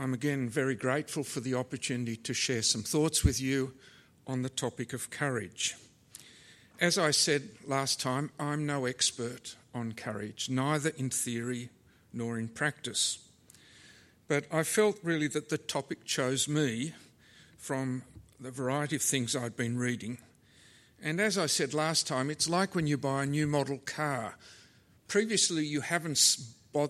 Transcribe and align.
I'm 0.00 0.14
again 0.14 0.48
very 0.48 0.76
grateful 0.76 1.24
for 1.24 1.40
the 1.40 1.52
opportunity 1.52 2.16
to 2.16 2.32
share 2.32 2.62
some 2.62 2.82
thoughts 2.82 3.22
with 3.22 3.38
you 3.38 3.74
on 4.26 4.40
the 4.40 4.48
topic 4.48 4.94
of 4.94 5.10
courage. 5.10 5.76
As 6.80 6.96
I 6.96 7.10
said 7.10 7.50
last 7.66 8.00
time, 8.00 8.30
I'm 8.40 8.64
no 8.64 8.86
expert 8.86 9.56
on 9.74 9.92
courage, 9.92 10.48
neither 10.48 10.88
in 10.96 11.10
theory 11.10 11.68
nor 12.14 12.38
in 12.38 12.48
practice. 12.48 13.18
But 14.26 14.46
I 14.50 14.62
felt 14.62 14.96
really 15.02 15.28
that 15.28 15.50
the 15.50 15.58
topic 15.58 16.06
chose 16.06 16.48
me 16.48 16.94
from 17.58 18.02
the 18.40 18.50
variety 18.50 18.96
of 18.96 19.02
things 19.02 19.36
I'd 19.36 19.54
been 19.54 19.76
reading. 19.76 20.16
And 21.02 21.20
as 21.20 21.36
I 21.36 21.44
said 21.44 21.74
last 21.74 22.06
time, 22.06 22.30
it's 22.30 22.48
like 22.48 22.74
when 22.74 22.86
you 22.86 22.96
buy 22.96 23.24
a 23.24 23.26
new 23.26 23.46
model 23.46 23.76
car. 23.84 24.38
Previously, 25.08 25.66
you 25.66 25.82
haven't 25.82 26.38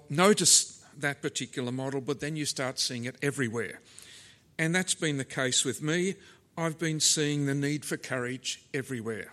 noticed 0.09 0.80
that 0.99 1.23
particular 1.23 1.73
model, 1.73 2.01
but 2.01 2.21
then 2.21 2.37
you 2.37 2.45
start 2.45 2.79
seeing 2.79 3.05
it 3.05 3.17
everywhere. 3.23 3.81
And 4.59 4.75
that's 4.75 4.95
been 4.95 5.17
the 5.17 5.25
case 5.25 5.65
with 5.65 5.83
me. 5.83 6.17
I've 6.57 6.79
been 6.79 7.01
seeing 7.01 7.47
the 7.47 7.55
need 7.55 7.85
for 7.85 7.97
courage 7.97 8.63
everywhere. 8.75 9.33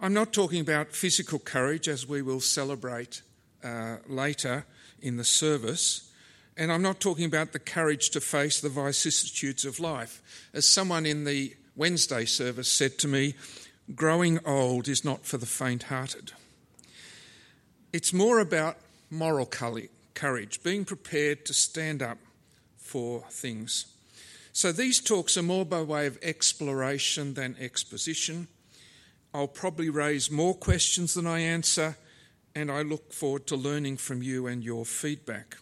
I'm 0.00 0.12
not 0.12 0.32
talking 0.32 0.60
about 0.60 0.92
physical 0.92 1.38
courage, 1.38 1.88
as 1.88 2.06
we 2.06 2.22
will 2.22 2.40
celebrate 2.40 3.22
uh, 3.62 3.98
later 4.06 4.66
in 5.00 5.16
the 5.16 5.24
service. 5.24 6.10
And 6.56 6.72
I'm 6.72 6.82
not 6.82 7.00
talking 7.00 7.24
about 7.24 7.52
the 7.52 7.58
courage 7.58 8.10
to 8.10 8.20
face 8.20 8.60
the 8.60 8.68
vicissitudes 8.68 9.64
of 9.64 9.78
life. 9.78 10.22
As 10.52 10.66
someone 10.66 11.06
in 11.06 11.24
the 11.24 11.54
Wednesday 11.76 12.24
service 12.24 12.70
said 12.70 12.98
to 12.98 13.08
me, 13.08 13.34
growing 13.94 14.40
old 14.44 14.88
is 14.88 15.04
not 15.04 15.24
for 15.24 15.36
the 15.38 15.46
faint 15.46 15.84
hearted. 15.84 16.32
It's 17.92 18.12
more 18.12 18.40
about 18.40 18.78
moral 19.10 19.46
courage, 20.16 20.62
being 20.64 20.84
prepared 20.84 21.46
to 21.46 21.54
stand 21.54 22.02
up 22.02 22.18
for 22.76 23.22
things. 23.30 23.86
So 24.52 24.72
these 24.72 25.00
talks 25.00 25.36
are 25.36 25.42
more 25.42 25.64
by 25.64 25.82
way 25.82 26.06
of 26.06 26.18
exploration 26.22 27.34
than 27.34 27.54
exposition. 27.60 28.48
I'll 29.34 29.46
probably 29.46 29.90
raise 29.90 30.30
more 30.30 30.54
questions 30.54 31.14
than 31.14 31.26
I 31.26 31.40
answer, 31.40 31.96
and 32.54 32.72
I 32.72 32.82
look 32.82 33.12
forward 33.12 33.46
to 33.48 33.56
learning 33.56 33.98
from 33.98 34.22
you 34.22 34.46
and 34.46 34.64
your 34.64 34.86
feedback. 34.86 35.58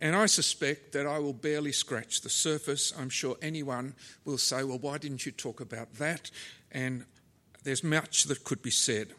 And 0.00 0.16
I 0.16 0.26
suspect 0.26 0.92
that 0.92 1.06
I 1.06 1.18
will 1.18 1.32
barely 1.32 1.72
scratch 1.72 2.20
the 2.20 2.28
surface. 2.28 2.92
I'm 2.98 3.08
sure 3.08 3.36
anyone 3.40 3.94
will 4.24 4.38
say, 4.38 4.64
Well, 4.64 4.78
why 4.78 4.98
didn't 4.98 5.24
you 5.26 5.32
talk 5.32 5.60
about 5.60 5.94
that? 5.94 6.30
And 6.70 7.04
there's 7.64 7.82
much 7.82 8.24
that 8.24 8.44
could 8.44 8.62
be 8.62 8.70
said. 8.70 9.14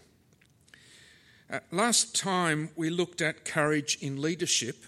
Uh, 1.51 1.59
last 1.71 2.15
time 2.15 2.69
we 2.75 2.91
looked 2.91 3.21
at 3.21 3.43
courage 3.43 3.97
in 4.01 4.21
leadership, 4.21 4.85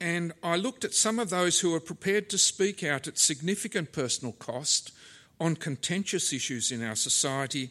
and 0.00 0.32
I 0.42 0.56
looked 0.56 0.84
at 0.84 0.92
some 0.92 1.20
of 1.20 1.30
those 1.30 1.60
who 1.60 1.72
are 1.72 1.80
prepared 1.80 2.28
to 2.30 2.38
speak 2.38 2.82
out 2.82 3.06
at 3.06 3.16
significant 3.16 3.92
personal 3.92 4.32
cost 4.32 4.90
on 5.38 5.54
contentious 5.54 6.32
issues 6.32 6.72
in 6.72 6.82
our 6.82 6.96
society 6.96 7.70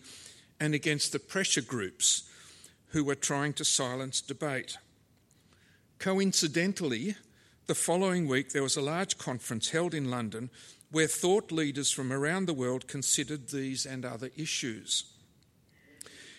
and 0.58 0.74
against 0.74 1.12
the 1.12 1.20
pressure 1.20 1.62
groups 1.62 2.24
who 2.88 3.04
were 3.04 3.16
trying 3.16 3.52
to 3.54 3.66
silence 3.66 4.22
debate. 4.22 4.78
Coincidentally, 6.00 7.18
the 7.66 7.76
following 7.76 8.26
week 8.26 8.54
there 8.54 8.64
was 8.64 8.78
a 8.78 8.82
large 8.82 9.18
conference 9.18 9.72
held 9.72 9.94
in 9.94 10.10
London 10.10 10.50
where 10.92 11.08
thought 11.08 11.52
leaders 11.52 11.92
from 11.92 12.14
around 12.14 12.46
the 12.46 12.54
world 12.54 12.88
considered 12.88 13.50
these 13.50 13.86
and 13.86 14.06
other 14.06 14.30
issues. 14.38 15.04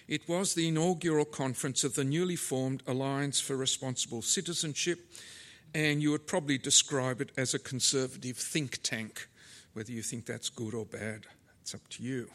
It 0.08 0.26
was 0.26 0.54
the 0.54 0.66
inaugural 0.66 1.26
conference 1.26 1.84
of 1.84 1.94
the 1.94 2.02
newly 2.02 2.36
formed 2.36 2.82
Alliance 2.86 3.40
for 3.40 3.58
Responsible 3.58 4.22
Citizenship, 4.22 5.00
and 5.74 6.00
you 6.00 6.12
would 6.12 6.26
probably 6.26 6.56
describe 6.56 7.20
it 7.20 7.30
as 7.36 7.52
a 7.52 7.58
conservative 7.58 8.38
think 8.38 8.82
tank. 8.82 9.28
Whether 9.74 9.92
you 9.92 10.00
think 10.00 10.24
that's 10.24 10.48
good 10.48 10.72
or 10.72 10.86
bad, 10.86 11.26
it's 11.60 11.74
up 11.74 11.86
to 11.90 12.02
you. 12.02 12.30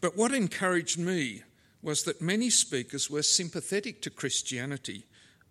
But 0.00 0.16
what 0.16 0.32
encouraged 0.32 0.96
me 0.96 1.42
was 1.82 2.04
that 2.04 2.22
many 2.22 2.50
speakers 2.50 3.10
were 3.10 3.22
sympathetic 3.22 4.00
to 4.02 4.10
Christianity, 4.10 5.04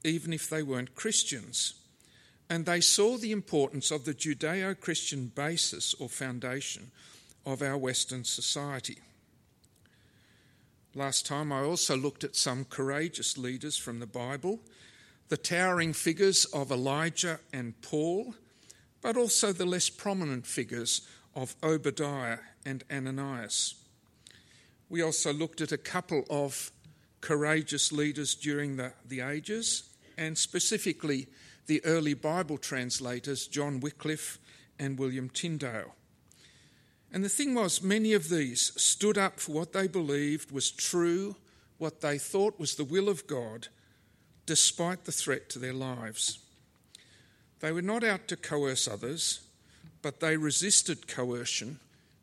even 0.05 0.31
if 0.31 0.49
they 0.49 0.63
weren't 0.63 0.95
Christians. 0.95 1.73
And 2.49 2.65
they 2.65 2.79
saw 2.79 3.17
the 3.17 3.33
importance 3.33 3.91
of 3.91 4.05
the 4.05 4.13
Judeo 4.13 4.79
Christian 4.79 5.27
basis 5.27 5.93
or 5.95 6.07
foundation 6.07 6.91
of 7.45 7.61
our 7.61 7.77
Western 7.77 8.23
society. 8.23 8.99
Last 10.93 11.25
time 11.25 11.53
I 11.53 11.61
also 11.61 11.95
looked 11.95 12.25
at 12.25 12.35
some 12.35 12.65
courageous 12.65 13.37
leaders 13.37 13.77
from 13.77 13.99
the 13.99 14.07
Bible, 14.07 14.59
the 15.29 15.37
towering 15.37 15.93
figures 15.93 16.43
of 16.45 16.69
Elijah 16.69 17.39
and 17.53 17.81
Paul, 17.81 18.35
but 19.01 19.15
also 19.15 19.53
the 19.53 19.65
less 19.65 19.89
prominent 19.89 20.45
figures 20.45 21.07
of 21.33 21.55
Obadiah 21.63 22.39
and 22.65 22.83
Ananias. 22.91 23.75
We 24.89 25.01
also 25.01 25.31
looked 25.31 25.61
at 25.61 25.71
a 25.71 25.77
couple 25.77 26.25
of 26.29 26.71
courageous 27.21 27.93
leaders 27.93 28.35
during 28.35 28.75
the, 28.75 28.91
the 29.07 29.21
ages, 29.21 29.83
and 30.17 30.37
specifically 30.37 31.27
the 31.67 31.83
early 31.85 32.15
Bible 32.15 32.57
translators, 32.57 33.47
John 33.47 33.79
Wycliffe 33.79 34.39
and 34.77 34.99
William 34.99 35.29
Tyndale. 35.29 35.95
And 37.11 37.23
the 37.25 37.29
thing 37.29 37.53
was, 37.53 37.81
many 37.81 38.13
of 38.13 38.29
these 38.29 38.71
stood 38.81 39.17
up 39.17 39.39
for 39.39 39.51
what 39.51 39.73
they 39.73 39.87
believed 39.87 40.51
was 40.51 40.71
true, 40.71 41.35
what 41.77 42.01
they 42.01 42.17
thought 42.17 42.59
was 42.59 42.75
the 42.75 42.85
will 42.85 43.09
of 43.09 43.27
God, 43.27 43.67
despite 44.45 45.03
the 45.03 45.11
threat 45.11 45.49
to 45.49 45.59
their 45.59 45.73
lives. 45.73 46.39
They 47.59 47.71
were 47.71 47.81
not 47.81 48.03
out 48.03 48.27
to 48.29 48.37
coerce 48.37 48.87
others, 48.87 49.41
but 50.01 50.19
they 50.19 50.37
resisted 50.37 51.07
coercion 51.07 51.79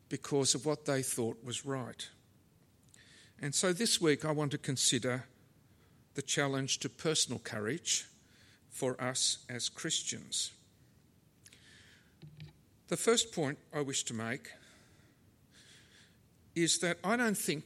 because 0.09 0.55
of 0.55 0.65
what 0.65 0.85
they 0.85 1.03
thought 1.03 1.43
was 1.43 1.65
right. 1.65 2.09
And 3.41 3.53
so 3.53 3.71
this 3.71 4.01
week 4.01 4.25
I 4.25 4.31
want 4.31 4.51
to 4.51 4.57
consider 4.57 5.25
the 6.15 6.21
challenge 6.21 6.79
to 6.79 6.89
personal 6.89 7.39
courage 7.39 8.05
for 8.69 9.01
us 9.01 9.37
as 9.47 9.69
Christians. 9.69 10.51
The 12.87 12.97
first 12.97 13.31
point 13.31 13.59
I 13.73 13.81
wish 13.81 14.03
to 14.05 14.13
make 14.13 14.49
is 16.63 16.79
that 16.79 16.97
I 17.03 17.15
don't 17.15 17.37
think 17.37 17.65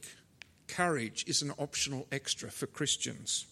courage 0.68 1.24
is 1.26 1.42
an 1.42 1.52
optional 1.58 2.06
extra 2.10 2.50
for 2.50 2.66
Christians. 2.66 3.46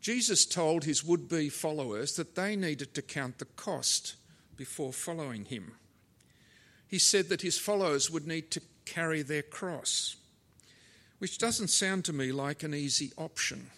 Jesus 0.00 0.46
told 0.46 0.84
his 0.84 1.02
would 1.02 1.28
be 1.28 1.48
followers 1.48 2.14
that 2.16 2.34
they 2.34 2.54
needed 2.54 2.94
to 2.94 3.02
count 3.02 3.38
the 3.38 3.44
cost 3.44 4.14
before 4.56 4.92
following 4.92 5.44
him. 5.46 5.72
He 6.86 6.98
said 6.98 7.28
that 7.28 7.42
his 7.42 7.58
followers 7.58 8.10
would 8.10 8.26
need 8.26 8.50
to 8.52 8.62
carry 8.84 9.22
their 9.22 9.42
cross, 9.42 10.16
which 11.18 11.38
doesn't 11.38 11.68
sound 11.68 12.04
to 12.04 12.12
me 12.12 12.30
like 12.30 12.62
an 12.62 12.74
easy 12.74 13.12
option. 13.18 13.70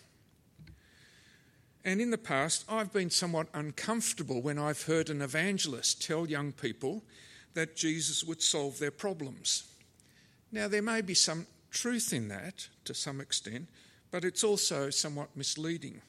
And 1.84 2.00
in 2.00 2.10
the 2.10 2.18
past, 2.18 2.64
I've 2.68 2.92
been 2.92 3.08
somewhat 3.08 3.48
uncomfortable 3.54 4.42
when 4.42 4.58
I've 4.58 4.82
heard 4.82 5.08
an 5.08 5.22
evangelist 5.22 6.02
tell 6.02 6.26
young 6.26 6.52
people 6.52 7.02
that 7.54 7.76
Jesus 7.76 8.22
would 8.24 8.42
solve 8.42 8.78
their 8.78 8.90
problems. 8.90 9.64
Now, 10.50 10.68
there 10.68 10.82
may 10.82 11.00
be 11.00 11.14
some 11.14 11.46
truth 11.70 12.12
in 12.12 12.28
that 12.28 12.68
to 12.84 12.94
some 12.94 13.20
extent, 13.20 13.68
but 14.10 14.24
it's 14.24 14.42
also 14.42 14.90
somewhat 14.90 15.36
misleading. 15.36 16.00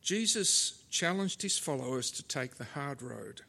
Jesus 0.00 0.84
challenged 0.90 1.42
his 1.42 1.58
followers 1.58 2.10
to 2.12 2.22
take 2.22 2.56
the 2.56 2.64
hard 2.64 3.02
road. 3.02 3.40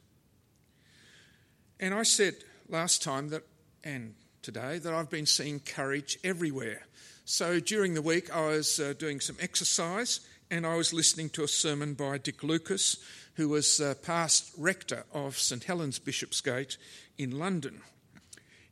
And 1.78 1.94
I 1.94 2.02
said 2.02 2.34
last 2.68 3.02
time 3.02 3.28
that, 3.28 3.42
and 3.84 4.14
today, 4.42 4.78
that 4.78 4.94
I've 4.94 5.10
been 5.10 5.26
seeing 5.26 5.60
courage 5.60 6.18
everywhere. 6.24 6.86
So 7.24 7.60
during 7.60 7.94
the 7.94 8.02
week, 8.02 8.34
I 8.34 8.48
was 8.48 8.80
uh, 8.80 8.94
doing 8.98 9.20
some 9.20 9.36
exercise 9.40 10.20
and 10.50 10.64
I 10.64 10.76
was 10.76 10.92
listening 10.92 11.30
to 11.30 11.42
a 11.42 11.48
sermon 11.48 11.94
by 11.94 12.18
Dick 12.18 12.44
Lucas, 12.44 12.98
who 13.34 13.48
was 13.48 13.80
uh, 13.80 13.94
past 14.02 14.52
rector 14.56 15.04
of 15.12 15.36
St 15.36 15.64
Helens 15.64 15.98
Bishopsgate 15.98 16.76
in 17.18 17.38
London. 17.38 17.82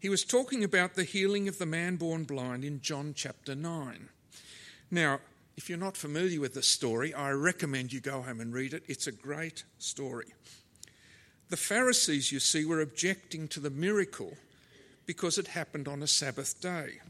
He 0.05 0.11
was 0.11 0.23
talking 0.23 0.63
about 0.63 0.97
the 0.97 1.05
healing 1.05 1.49
of 1.49 1.57
the 1.57 1.65
man 1.65 1.97
born 1.97 2.25
blind 2.25 2.63
in 2.63 2.83
John 2.83 3.15
chapter 3.17 3.55
9. 3.55 4.11
Now, 4.91 5.21
if 5.57 5.71
you're 5.71 5.79
not 5.79 5.97
familiar 5.97 6.43
with 6.43 6.53
the 6.53 6.63
story, 6.63 7.15
I 7.15 7.31
recommend 7.31 7.91
you 7.91 8.01
go 8.01 8.21
home 8.21 8.39
and 8.39 8.53
read 8.53 8.75
it. 8.75 8.83
It's 8.87 9.07
a 9.07 9.13
great 9.13 9.65
story. 9.79 10.27
The 11.49 11.57
Pharisees, 11.57 12.31
you 12.31 12.39
see, 12.39 12.67
were 12.67 12.83
objecting 12.83 13.49
to 13.49 13.61
the 13.61 13.71
miracle 13.71 14.35
because 15.07 15.39
it 15.39 15.47
happened 15.47 15.89
on 15.89 16.03
a 16.03 16.07
Sabbath 16.07 16.61
day. 16.61 17.01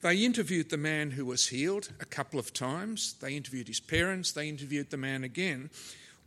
They 0.00 0.24
interviewed 0.24 0.70
the 0.70 0.78
man 0.78 1.10
who 1.10 1.26
was 1.26 1.48
healed 1.48 1.90
a 2.00 2.06
couple 2.06 2.40
of 2.40 2.54
times. 2.54 3.12
They 3.20 3.36
interviewed 3.36 3.68
his 3.68 3.80
parents. 3.80 4.32
They 4.32 4.48
interviewed 4.48 4.88
the 4.88 4.96
man 4.96 5.22
again, 5.22 5.68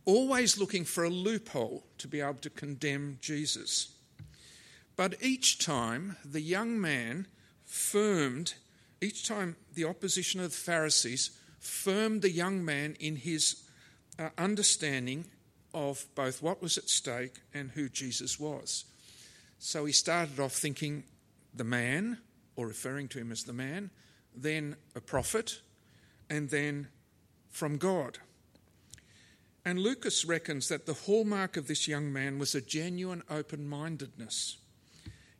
always 0.04 0.56
looking 0.56 0.84
for 0.84 1.02
a 1.02 1.10
loophole 1.10 1.82
to 1.98 2.06
be 2.06 2.20
able 2.20 2.34
to 2.34 2.50
condemn 2.50 3.18
Jesus. 3.20 3.97
But 4.98 5.22
each 5.22 5.64
time 5.64 6.16
the 6.24 6.40
young 6.40 6.80
man 6.80 7.28
firmed, 7.64 8.54
each 9.00 9.28
time 9.28 9.54
the 9.74 9.84
opposition 9.84 10.40
of 10.40 10.50
the 10.50 10.56
Pharisees 10.56 11.30
firmed 11.60 12.20
the 12.22 12.32
young 12.32 12.64
man 12.64 12.96
in 12.98 13.14
his 13.14 13.62
uh, 14.18 14.30
understanding 14.36 15.26
of 15.72 16.04
both 16.16 16.42
what 16.42 16.60
was 16.60 16.76
at 16.76 16.88
stake 16.88 17.36
and 17.54 17.70
who 17.70 17.88
Jesus 17.88 18.40
was. 18.40 18.86
So 19.60 19.84
he 19.84 19.92
started 19.92 20.40
off 20.40 20.54
thinking 20.54 21.04
the 21.54 21.62
man, 21.62 22.18
or 22.56 22.66
referring 22.66 23.06
to 23.10 23.20
him 23.20 23.30
as 23.30 23.44
the 23.44 23.52
man, 23.52 23.90
then 24.34 24.74
a 24.96 25.00
prophet, 25.00 25.60
and 26.28 26.50
then 26.50 26.88
from 27.50 27.76
God. 27.76 28.18
And 29.64 29.78
Lucas 29.78 30.24
reckons 30.24 30.66
that 30.66 30.86
the 30.86 30.94
hallmark 30.94 31.56
of 31.56 31.68
this 31.68 31.86
young 31.86 32.12
man 32.12 32.40
was 32.40 32.56
a 32.56 32.60
genuine 32.60 33.22
open 33.30 33.68
mindedness. 33.68 34.56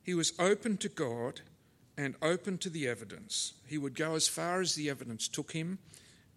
He 0.08 0.14
was 0.14 0.32
open 0.38 0.78
to 0.78 0.88
God 0.88 1.42
and 1.98 2.14
open 2.22 2.56
to 2.58 2.70
the 2.70 2.88
evidence. 2.88 3.52
He 3.66 3.76
would 3.76 3.94
go 3.94 4.14
as 4.14 4.26
far 4.26 4.62
as 4.62 4.74
the 4.74 4.88
evidence 4.88 5.28
took 5.28 5.52
him 5.52 5.80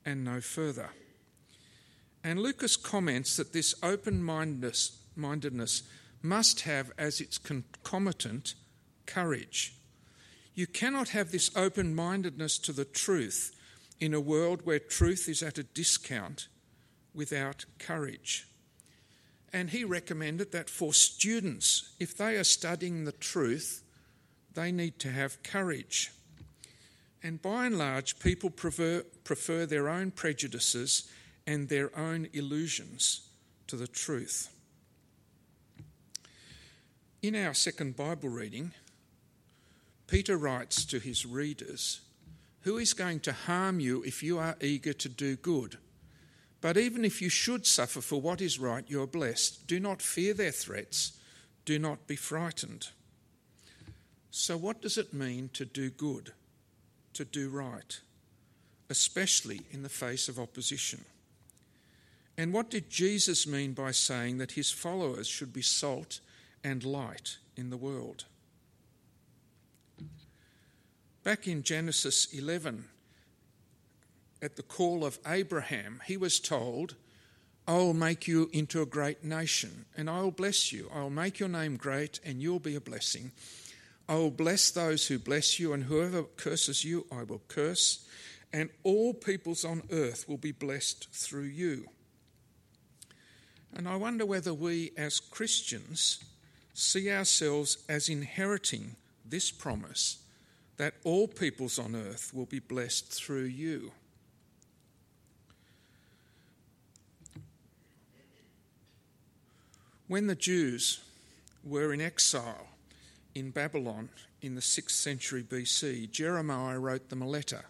and 0.03 0.25
no 0.25 0.41
further. 0.41 0.89
And 2.21 2.41
Lucas 2.41 2.75
comments 2.75 3.37
that 3.37 3.53
this 3.53 3.73
open 3.81 4.21
mindedness 4.21 5.83
must 6.21 6.61
have 6.63 6.91
as 6.97 7.21
its 7.21 7.37
concomitant 7.37 8.55
courage. 9.05 9.73
You 10.53 10.67
cannot 10.67 11.07
have 11.11 11.31
this 11.31 11.49
open 11.55 11.95
mindedness 11.95 12.57
to 12.57 12.73
the 12.73 12.83
truth 12.83 13.55
in 14.01 14.13
a 14.13 14.19
world 14.19 14.65
where 14.65 14.79
truth 14.79 15.29
is 15.29 15.41
at 15.41 15.57
a 15.57 15.63
discount 15.63 16.49
without 17.13 17.63
courage. 17.79 18.49
And 19.53 19.69
he 19.69 19.83
recommended 19.83 20.51
that 20.51 20.69
for 20.69 20.93
students, 20.93 21.93
if 21.99 22.15
they 22.15 22.37
are 22.37 22.43
studying 22.43 23.03
the 23.03 23.11
truth, 23.11 23.83
they 24.53 24.71
need 24.71 24.99
to 24.99 25.11
have 25.11 25.43
courage. 25.43 26.11
And 27.23 27.41
by 27.41 27.65
and 27.65 27.77
large, 27.77 28.19
people 28.19 28.49
prefer, 28.49 29.03
prefer 29.23 29.65
their 29.65 29.89
own 29.89 30.11
prejudices 30.11 31.09
and 31.45 31.69
their 31.69 31.97
own 31.97 32.27
illusions 32.33 33.27
to 33.67 33.75
the 33.75 33.87
truth. 33.87 34.49
In 37.21 37.35
our 37.35 37.53
second 37.53 37.95
Bible 37.95 38.29
reading, 38.29 38.71
Peter 40.07 40.37
writes 40.37 40.83
to 40.85 40.99
his 40.99 41.25
readers 41.25 42.01
Who 42.61 42.77
is 42.77 42.93
going 42.93 43.19
to 43.21 43.31
harm 43.31 43.79
you 43.79 44.01
if 44.03 44.23
you 44.23 44.39
are 44.39 44.57
eager 44.59 44.93
to 44.93 45.09
do 45.09 45.35
good? 45.35 45.77
But 46.61 46.77
even 46.77 47.03
if 47.03 47.21
you 47.21 47.29
should 47.29 47.65
suffer 47.65 48.01
for 48.01 48.21
what 48.21 48.39
is 48.39 48.59
right, 48.59 48.85
you 48.87 49.01
are 49.01 49.07
blessed. 49.07 49.65
Do 49.67 49.79
not 49.79 50.01
fear 50.01 50.33
their 50.33 50.51
threats, 50.51 51.13
do 51.65 51.79
not 51.79 52.07
be 52.07 52.15
frightened. 52.15 52.89
So, 54.29 54.55
what 54.55 54.81
does 54.81 54.97
it 54.97 55.13
mean 55.13 55.49
to 55.53 55.65
do 55.65 55.89
good, 55.89 56.31
to 57.13 57.25
do 57.25 57.49
right, 57.49 57.99
especially 58.89 59.61
in 59.71 59.83
the 59.83 59.89
face 59.89 60.29
of 60.29 60.39
opposition? 60.39 61.03
And 62.37 62.53
what 62.53 62.69
did 62.69 62.89
Jesus 62.89 63.45
mean 63.45 63.73
by 63.73 63.91
saying 63.91 64.37
that 64.37 64.53
his 64.53 64.71
followers 64.71 65.27
should 65.27 65.51
be 65.51 65.61
salt 65.61 66.21
and 66.63 66.83
light 66.83 67.37
in 67.57 67.69
the 67.71 67.77
world? 67.77 68.25
Back 71.23 71.47
in 71.47 71.61
Genesis 71.61 72.33
11, 72.33 72.85
at 74.41 74.55
the 74.55 74.63
call 74.63 75.05
of 75.05 75.19
Abraham, 75.25 76.01
he 76.05 76.17
was 76.17 76.39
told, 76.39 76.95
I 77.67 77.75
will 77.75 77.93
make 77.93 78.27
you 78.27 78.49
into 78.51 78.81
a 78.81 78.87
great 78.87 79.23
nation, 79.23 79.85
and 79.95 80.09
I 80.09 80.21
will 80.21 80.31
bless 80.31 80.73
you. 80.73 80.89
I 80.93 81.01
will 81.01 81.11
make 81.11 81.39
your 81.39 81.49
name 81.49 81.77
great, 81.77 82.19
and 82.25 82.41
you'll 82.41 82.59
be 82.59 82.75
a 82.75 82.81
blessing. 82.81 83.31
I 84.09 84.15
will 84.15 84.31
bless 84.31 84.71
those 84.71 85.07
who 85.07 85.19
bless 85.19 85.59
you, 85.59 85.73
and 85.73 85.83
whoever 85.83 86.23
curses 86.23 86.83
you, 86.83 87.05
I 87.11 87.23
will 87.23 87.41
curse, 87.47 88.05
and 88.51 88.69
all 88.83 89.13
peoples 89.13 89.63
on 89.63 89.83
earth 89.91 90.27
will 90.27 90.37
be 90.37 90.51
blessed 90.51 91.09
through 91.11 91.43
you. 91.43 91.85
And 93.73 93.87
I 93.87 93.95
wonder 93.95 94.25
whether 94.25 94.53
we 94.53 94.91
as 94.97 95.19
Christians 95.19 96.23
see 96.73 97.09
ourselves 97.09 97.77
as 97.87 98.09
inheriting 98.09 98.95
this 99.25 99.51
promise 99.51 100.17
that 100.77 100.95
all 101.03 101.27
peoples 101.27 101.77
on 101.77 101.95
earth 101.95 102.33
will 102.33 102.47
be 102.47 102.59
blessed 102.59 103.13
through 103.13 103.45
you. 103.45 103.91
When 110.11 110.27
the 110.27 110.35
Jews 110.35 110.99
were 111.63 111.93
in 111.93 112.01
exile 112.01 112.67
in 113.33 113.51
Babylon 113.51 114.09
in 114.41 114.55
the 114.55 114.61
6th 114.61 114.91
century 114.91 115.41
BC, 115.41 116.11
Jeremiah 116.11 116.79
wrote 116.79 117.07
them 117.07 117.21
a 117.21 117.25
letter. 117.29 117.63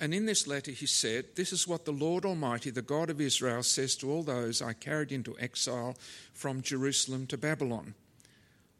And 0.00 0.12
in 0.12 0.26
this 0.26 0.48
letter 0.48 0.72
he 0.72 0.86
said, 0.86 1.36
This 1.36 1.52
is 1.52 1.68
what 1.68 1.84
the 1.84 1.92
Lord 1.92 2.24
Almighty, 2.24 2.70
the 2.70 2.82
God 2.82 3.10
of 3.10 3.20
Israel, 3.20 3.62
says 3.62 3.94
to 3.98 4.10
all 4.10 4.24
those 4.24 4.60
I 4.60 4.72
carried 4.72 5.12
into 5.12 5.38
exile 5.38 5.94
from 6.32 6.62
Jerusalem 6.62 7.28
to 7.28 7.38
Babylon 7.38 7.94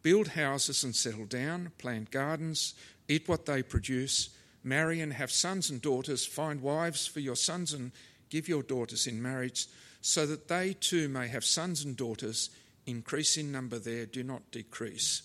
Build 0.02 0.26
houses 0.26 0.82
and 0.82 0.96
settle 0.96 1.26
down, 1.26 1.70
plant 1.78 2.10
gardens, 2.10 2.74
eat 3.06 3.28
what 3.28 3.46
they 3.46 3.62
produce, 3.62 4.30
marry 4.64 5.00
and 5.00 5.12
have 5.12 5.30
sons 5.30 5.70
and 5.70 5.80
daughters, 5.80 6.26
find 6.26 6.60
wives 6.60 7.06
for 7.06 7.20
your 7.20 7.36
sons 7.36 7.72
and 7.72 7.92
give 8.28 8.48
your 8.48 8.64
daughters 8.64 9.06
in 9.06 9.22
marriage, 9.22 9.68
so 10.00 10.26
that 10.26 10.48
they 10.48 10.72
too 10.72 11.08
may 11.08 11.28
have 11.28 11.44
sons 11.44 11.84
and 11.84 11.96
daughters 11.96 12.50
increase 12.86 13.36
in 13.36 13.52
number 13.52 13.78
there, 13.78 14.06
do 14.06 14.22
not 14.22 14.50
decrease. 14.50 15.22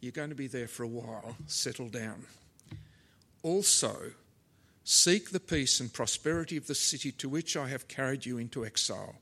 You're 0.00 0.12
going 0.12 0.30
to 0.30 0.34
be 0.34 0.48
there 0.48 0.68
for 0.68 0.82
a 0.82 0.88
while, 0.88 1.36
settle 1.46 1.88
down. 1.88 2.24
Also, 3.42 4.12
seek 4.84 5.30
the 5.30 5.40
peace 5.40 5.80
and 5.80 5.92
prosperity 5.92 6.56
of 6.56 6.66
the 6.66 6.74
city 6.74 7.12
to 7.12 7.28
which 7.28 7.56
I 7.56 7.68
have 7.68 7.88
carried 7.88 8.26
you 8.26 8.38
into 8.38 8.64
exile. 8.64 9.16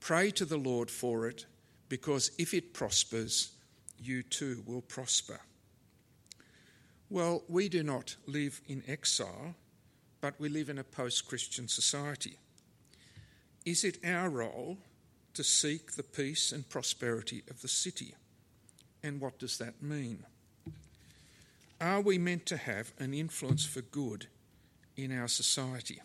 Pray 0.00 0.30
to 0.32 0.44
the 0.44 0.56
Lord 0.56 0.90
for 0.90 1.26
it, 1.26 1.46
because 1.88 2.30
if 2.38 2.54
it 2.54 2.72
prospers, 2.72 3.50
you 4.00 4.22
too 4.22 4.62
will 4.66 4.82
prosper. 4.82 5.40
Well, 7.10 7.42
we 7.48 7.68
do 7.68 7.82
not 7.82 8.16
live 8.26 8.60
in 8.68 8.82
exile, 8.86 9.54
but 10.20 10.38
we 10.38 10.48
live 10.48 10.68
in 10.68 10.78
a 10.78 10.84
post 10.84 11.26
Christian 11.26 11.68
society. 11.68 12.38
Is 13.64 13.84
it 13.84 13.98
our 14.04 14.28
role 14.28 14.78
to 15.38 15.44
seek 15.44 15.92
the 15.92 16.02
peace 16.02 16.50
and 16.50 16.68
prosperity 16.68 17.44
of 17.48 17.62
the 17.62 17.68
city. 17.68 18.12
And 19.04 19.20
what 19.20 19.38
does 19.38 19.56
that 19.58 19.80
mean? 19.80 20.24
Are 21.80 22.00
we 22.00 22.18
meant 22.18 22.44
to 22.46 22.56
have 22.56 22.92
an 22.98 23.14
influence 23.14 23.64
for 23.64 23.82
good 23.82 24.26
in 24.96 25.16
our 25.16 25.28
society? 25.28 26.02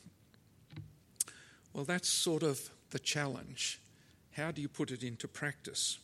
Well, 1.73 1.83
that's 1.83 2.09
sort 2.09 2.43
of 2.43 2.69
the 2.91 2.99
challenge. 2.99 3.81
How 4.33 4.51
do 4.51 4.61
you 4.61 4.67
put 4.67 4.91
it 4.91 5.01
into 5.01 5.27
practice? 5.27 5.97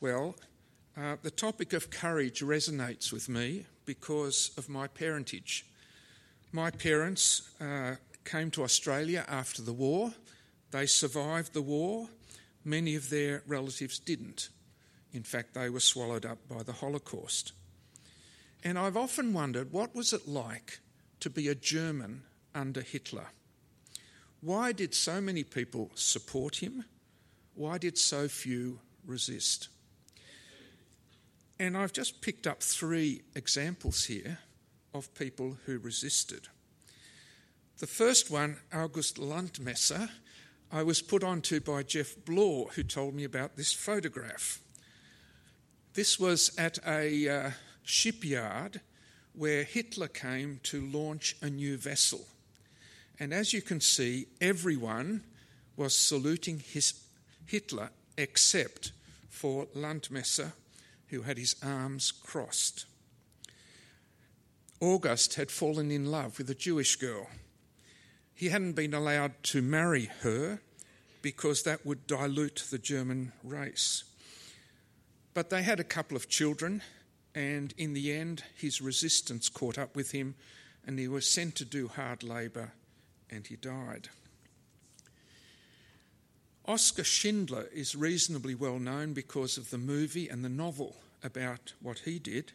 Well, 0.00 0.36
uh, 0.96 1.16
the 1.20 1.32
topic 1.32 1.72
of 1.72 1.90
courage 1.90 2.42
resonates 2.42 3.12
with 3.12 3.28
me 3.28 3.66
because 3.86 4.52
of 4.56 4.68
my 4.68 4.86
parentage. 4.86 5.66
My 6.52 6.70
parents 6.70 7.50
uh, 7.60 7.96
came 8.24 8.52
to 8.52 8.62
Australia 8.62 9.24
after 9.26 9.62
the 9.62 9.72
war 9.72 10.14
they 10.70 10.86
survived 10.86 11.52
the 11.52 11.62
war. 11.62 12.08
Many 12.64 12.94
of 12.94 13.10
their 13.10 13.42
relatives 13.46 13.98
didn't. 13.98 14.48
In 15.12 15.22
fact, 15.22 15.54
they 15.54 15.70
were 15.70 15.80
swallowed 15.80 16.26
up 16.26 16.38
by 16.48 16.62
the 16.62 16.72
Holocaust. 16.72 17.52
And 18.64 18.78
I've 18.78 18.96
often 18.96 19.32
wondered 19.32 19.72
what 19.72 19.94
was 19.94 20.12
it 20.12 20.26
like 20.26 20.80
to 21.20 21.30
be 21.30 21.48
a 21.48 21.54
German 21.54 22.22
under 22.54 22.80
Hitler? 22.80 23.26
Why 24.40 24.72
did 24.72 24.94
so 24.94 25.20
many 25.20 25.44
people 25.44 25.90
support 25.94 26.56
him? 26.56 26.84
Why 27.54 27.78
did 27.78 27.96
so 27.96 28.28
few 28.28 28.80
resist? 29.06 29.68
And 31.58 31.76
I've 31.76 31.92
just 31.92 32.20
picked 32.20 32.46
up 32.46 32.62
three 32.62 33.22
examples 33.34 34.04
here 34.04 34.38
of 34.92 35.14
people 35.14 35.56
who 35.64 35.78
resisted. 35.78 36.48
The 37.78 37.86
first 37.86 38.30
one, 38.30 38.58
August 38.72 39.16
Landmesser, 39.16 40.10
I 40.72 40.82
was 40.82 41.00
put 41.00 41.22
onto 41.22 41.60
by 41.60 41.84
Jeff 41.84 42.14
Blore, 42.24 42.70
who 42.74 42.82
told 42.82 43.14
me 43.14 43.24
about 43.24 43.56
this 43.56 43.72
photograph. 43.72 44.60
This 45.94 46.18
was 46.18 46.50
at 46.58 46.78
a 46.86 47.28
uh, 47.28 47.50
shipyard 47.84 48.80
where 49.32 49.62
Hitler 49.62 50.08
came 50.08 50.60
to 50.64 50.80
launch 50.80 51.36
a 51.40 51.48
new 51.48 51.76
vessel. 51.76 52.26
And 53.20 53.32
as 53.32 53.52
you 53.52 53.62
can 53.62 53.80
see, 53.80 54.26
everyone 54.40 55.22
was 55.76 55.96
saluting 55.96 56.58
his 56.58 56.94
Hitler 57.46 57.90
except 58.18 58.92
for 59.28 59.66
Landmesser, 59.66 60.52
who 61.08 61.22
had 61.22 61.38
his 61.38 61.54
arms 61.62 62.10
crossed. 62.10 62.86
August 64.80 65.34
had 65.34 65.50
fallen 65.50 65.90
in 65.90 66.06
love 66.06 66.38
with 66.38 66.50
a 66.50 66.54
Jewish 66.54 66.96
girl 66.96 67.28
he 68.36 68.50
hadn't 68.50 68.74
been 68.74 68.94
allowed 68.94 69.32
to 69.42 69.62
marry 69.62 70.10
her 70.20 70.60
because 71.22 71.62
that 71.62 71.84
would 71.84 72.06
dilute 72.06 72.66
the 72.70 72.78
German 72.78 73.32
race. 73.42 74.04
But 75.34 75.50
they 75.50 75.62
had 75.62 75.80
a 75.80 75.84
couple 75.84 76.16
of 76.16 76.28
children, 76.28 76.82
and 77.34 77.74
in 77.78 77.94
the 77.94 78.12
end, 78.12 78.44
his 78.54 78.80
resistance 78.80 79.48
caught 79.48 79.78
up 79.78 79.96
with 79.96 80.12
him, 80.12 80.34
and 80.86 80.98
he 80.98 81.08
was 81.08 81.28
sent 81.28 81.56
to 81.56 81.64
do 81.64 81.88
hard 81.88 82.22
labour, 82.22 82.72
and 83.30 83.46
he 83.46 83.56
died. 83.56 84.10
Oskar 86.66 87.04
Schindler 87.04 87.68
is 87.72 87.96
reasonably 87.96 88.54
well 88.54 88.78
known 88.78 89.14
because 89.14 89.56
of 89.56 89.70
the 89.70 89.78
movie 89.78 90.28
and 90.28 90.44
the 90.44 90.48
novel 90.50 90.96
about 91.22 91.72
what 91.80 92.00
he 92.00 92.18
did. 92.18 92.52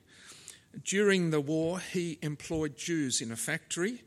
During 0.83 1.31
the 1.31 1.41
war, 1.41 1.79
he 1.79 2.19
employed 2.21 2.77
Jews 2.77 3.19
in 3.19 3.31
a 3.31 3.35
factory, 3.35 4.03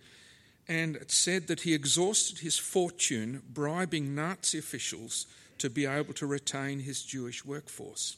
and 0.68 0.96
it 0.96 1.10
said 1.10 1.46
that 1.48 1.60
he 1.60 1.74
exhausted 1.74 2.38
his 2.38 2.58
fortune 2.58 3.42
bribing 3.52 4.14
Nazi 4.14 4.58
officials 4.58 5.26
to 5.58 5.68
be 5.68 5.86
able 5.86 6.14
to 6.14 6.26
retain 6.26 6.80
his 6.80 7.02
Jewish 7.02 7.44
workforce. 7.44 8.16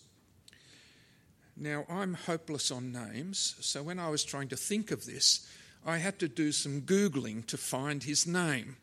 Now, 1.57 1.85
I'm 1.89 2.15
hopeless 2.15 2.71
on 2.71 2.93
names, 2.93 3.57
so 3.61 3.83
when 3.83 3.99
I 3.99 4.11
was 4.11 4.25
trying 4.25 4.49
to 4.49 4.57
think 4.57 4.91
of 4.91 5.07
this, 5.07 5.51
I 5.85 5.99
had 5.99 6.19
to 6.19 6.29
do 6.29 6.53
some 6.53 6.83
Googling 6.83 7.47
to 7.47 7.57
find 7.57 8.03
his 8.03 8.27
name. 8.27 8.77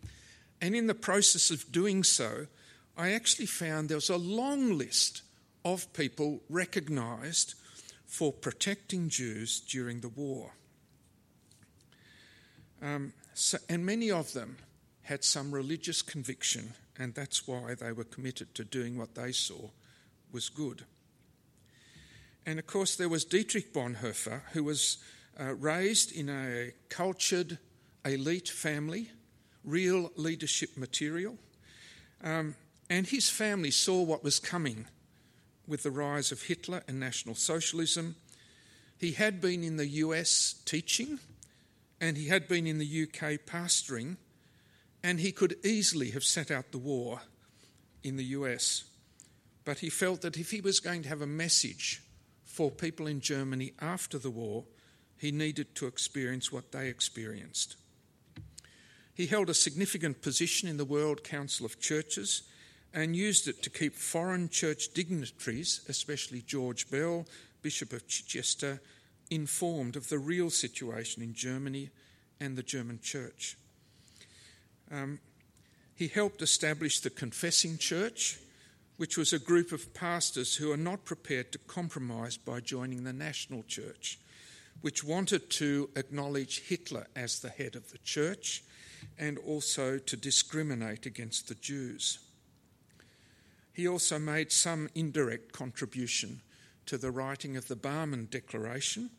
And 0.61 0.75
in 0.75 0.87
the 0.87 0.95
process 0.95 1.51
of 1.51 1.71
doing 1.71 2.03
so, 2.03 2.47
I 2.97 3.11
actually 3.11 3.45
found 3.45 3.89
there 3.89 3.97
was 3.97 4.09
a 4.09 4.17
long 4.17 4.77
list 4.77 5.21
of 5.65 5.91
people 5.93 6.41
recognised 6.49 7.55
for 8.05 8.31
protecting 8.31 9.09
Jews 9.09 9.59
during 9.59 10.01
the 10.01 10.09
war. 10.09 10.53
Um, 12.81 13.13
so, 13.33 13.57
and 13.69 13.85
many 13.85 14.11
of 14.11 14.33
them 14.33 14.57
had 15.03 15.23
some 15.23 15.53
religious 15.53 16.01
conviction, 16.01 16.73
and 16.97 17.13
that's 17.13 17.47
why 17.47 17.75
they 17.75 17.91
were 17.91 18.03
committed 18.03 18.55
to 18.55 18.63
doing 18.63 18.97
what 18.97 19.15
they 19.15 19.31
saw 19.31 19.69
was 20.31 20.49
good. 20.49 20.85
And 22.45 22.59
of 22.59 22.67
course, 22.67 22.95
there 22.95 23.09
was 23.09 23.25
Dietrich 23.25 23.73
Bonhoeffer, 23.73 24.41
who 24.51 24.63
was 24.63 24.97
uh, 25.39 25.55
raised 25.55 26.11
in 26.11 26.29
a 26.29 26.71
cultured 26.89 27.57
elite 28.05 28.49
family, 28.49 29.09
real 29.63 30.11
leadership 30.15 30.75
material. 30.75 31.37
Um, 32.23 32.55
and 32.89 33.07
his 33.07 33.29
family 33.29 33.71
saw 33.71 34.01
what 34.03 34.23
was 34.23 34.39
coming 34.39 34.85
with 35.67 35.83
the 35.83 35.91
rise 35.91 36.31
of 36.31 36.43
Hitler 36.43 36.83
and 36.87 36.99
National 36.99 37.35
Socialism. 37.35 38.15
He 38.97 39.13
had 39.13 39.41
been 39.41 39.63
in 39.63 39.77
the 39.77 39.87
US 39.87 40.53
teaching, 40.65 41.19
and 42.03 42.17
he 42.17 42.27
had 42.27 42.49
been 42.49 42.67
in 42.67 42.79
the 42.79 43.03
UK 43.03 43.39
pastoring, 43.45 44.17
and 45.03 45.21
he 45.21 45.31
could 45.31 45.55
easily 45.63 46.09
have 46.11 46.25
sat 46.25 46.51
out 46.51 46.73
the 46.73 46.77
war 46.77 47.21
in 48.03 48.17
the 48.17 48.25
US. 48.25 48.83
But 49.63 49.79
he 49.79 49.89
felt 49.89 50.19
that 50.21 50.35
if 50.35 50.51
he 50.51 50.59
was 50.59 50.81
going 50.81 51.03
to 51.03 51.09
have 51.09 51.21
a 51.21 51.25
message 51.25 52.01
for 52.43 52.69
people 52.69 53.07
in 53.07 53.21
Germany 53.21 53.71
after 53.79 54.17
the 54.17 54.29
war, 54.29 54.65
he 55.17 55.31
needed 55.31 55.75
to 55.75 55.87
experience 55.87 56.51
what 56.51 56.73
they 56.73 56.89
experienced. 56.89 57.77
He 59.13 59.27
held 59.27 59.49
a 59.49 59.53
significant 59.53 60.21
position 60.21 60.67
in 60.67 60.75
the 60.75 60.83
World 60.83 61.23
Council 61.23 61.65
of 61.65 61.79
Churches 61.79 62.43
and 62.93 63.15
used 63.15 63.47
it 63.47 63.63
to 63.63 63.69
keep 63.69 63.95
foreign 63.95 64.49
church 64.49 64.93
dignitaries, 64.93 65.85
especially 65.87 66.41
George 66.41 66.91
Bell, 66.91 67.25
Bishop 67.61 67.93
of 67.93 68.09
Chichester, 68.09 68.81
informed 69.33 69.95
of 69.95 70.09
the 70.09 70.19
real 70.19 70.49
situation 70.49 71.23
in 71.23 71.33
Germany 71.33 71.89
and 72.39 72.55
the 72.55 72.63
German 72.63 72.99
church. 73.01 73.57
Um, 74.91 75.19
he 75.95 76.07
helped 76.07 76.41
establish 76.41 76.99
the 76.99 77.09
Confessing 77.09 77.77
Church, 77.77 78.39
which 78.97 79.17
was 79.17 79.33
a 79.33 79.39
group 79.39 79.71
of 79.71 79.93
pastors 79.93 80.55
who 80.55 80.71
are 80.71 80.77
not 80.77 81.05
prepared 81.05 81.51
to 81.51 81.57
compromise 81.59 82.37
by 82.37 82.59
joining 82.59 83.03
the 83.03 83.13
National 83.13 83.63
Church, 83.63 84.19
which 84.81 85.03
wanted 85.03 85.49
to 85.51 85.89
acknowledge 85.95 86.67
Hitler 86.67 87.07
as 87.15 87.39
the 87.39 87.49
head 87.49 87.75
of 87.75 87.91
the 87.91 87.97
church 87.99 88.63
and 89.17 89.37
also 89.39 89.97
to 89.97 90.17
discriminate 90.17 91.05
against 91.05 91.47
the 91.47 91.55
Jews. 91.55 92.19
He 93.73 93.87
also 93.87 94.19
made 94.19 94.51
some 94.51 94.89
indirect 94.93 95.51
contribution 95.51 96.41
to 96.85 96.97
the 96.97 97.11
writing 97.11 97.57
of 97.57 97.67
the 97.67 97.75
Barmen 97.75 98.29
Declaration, 98.29 99.09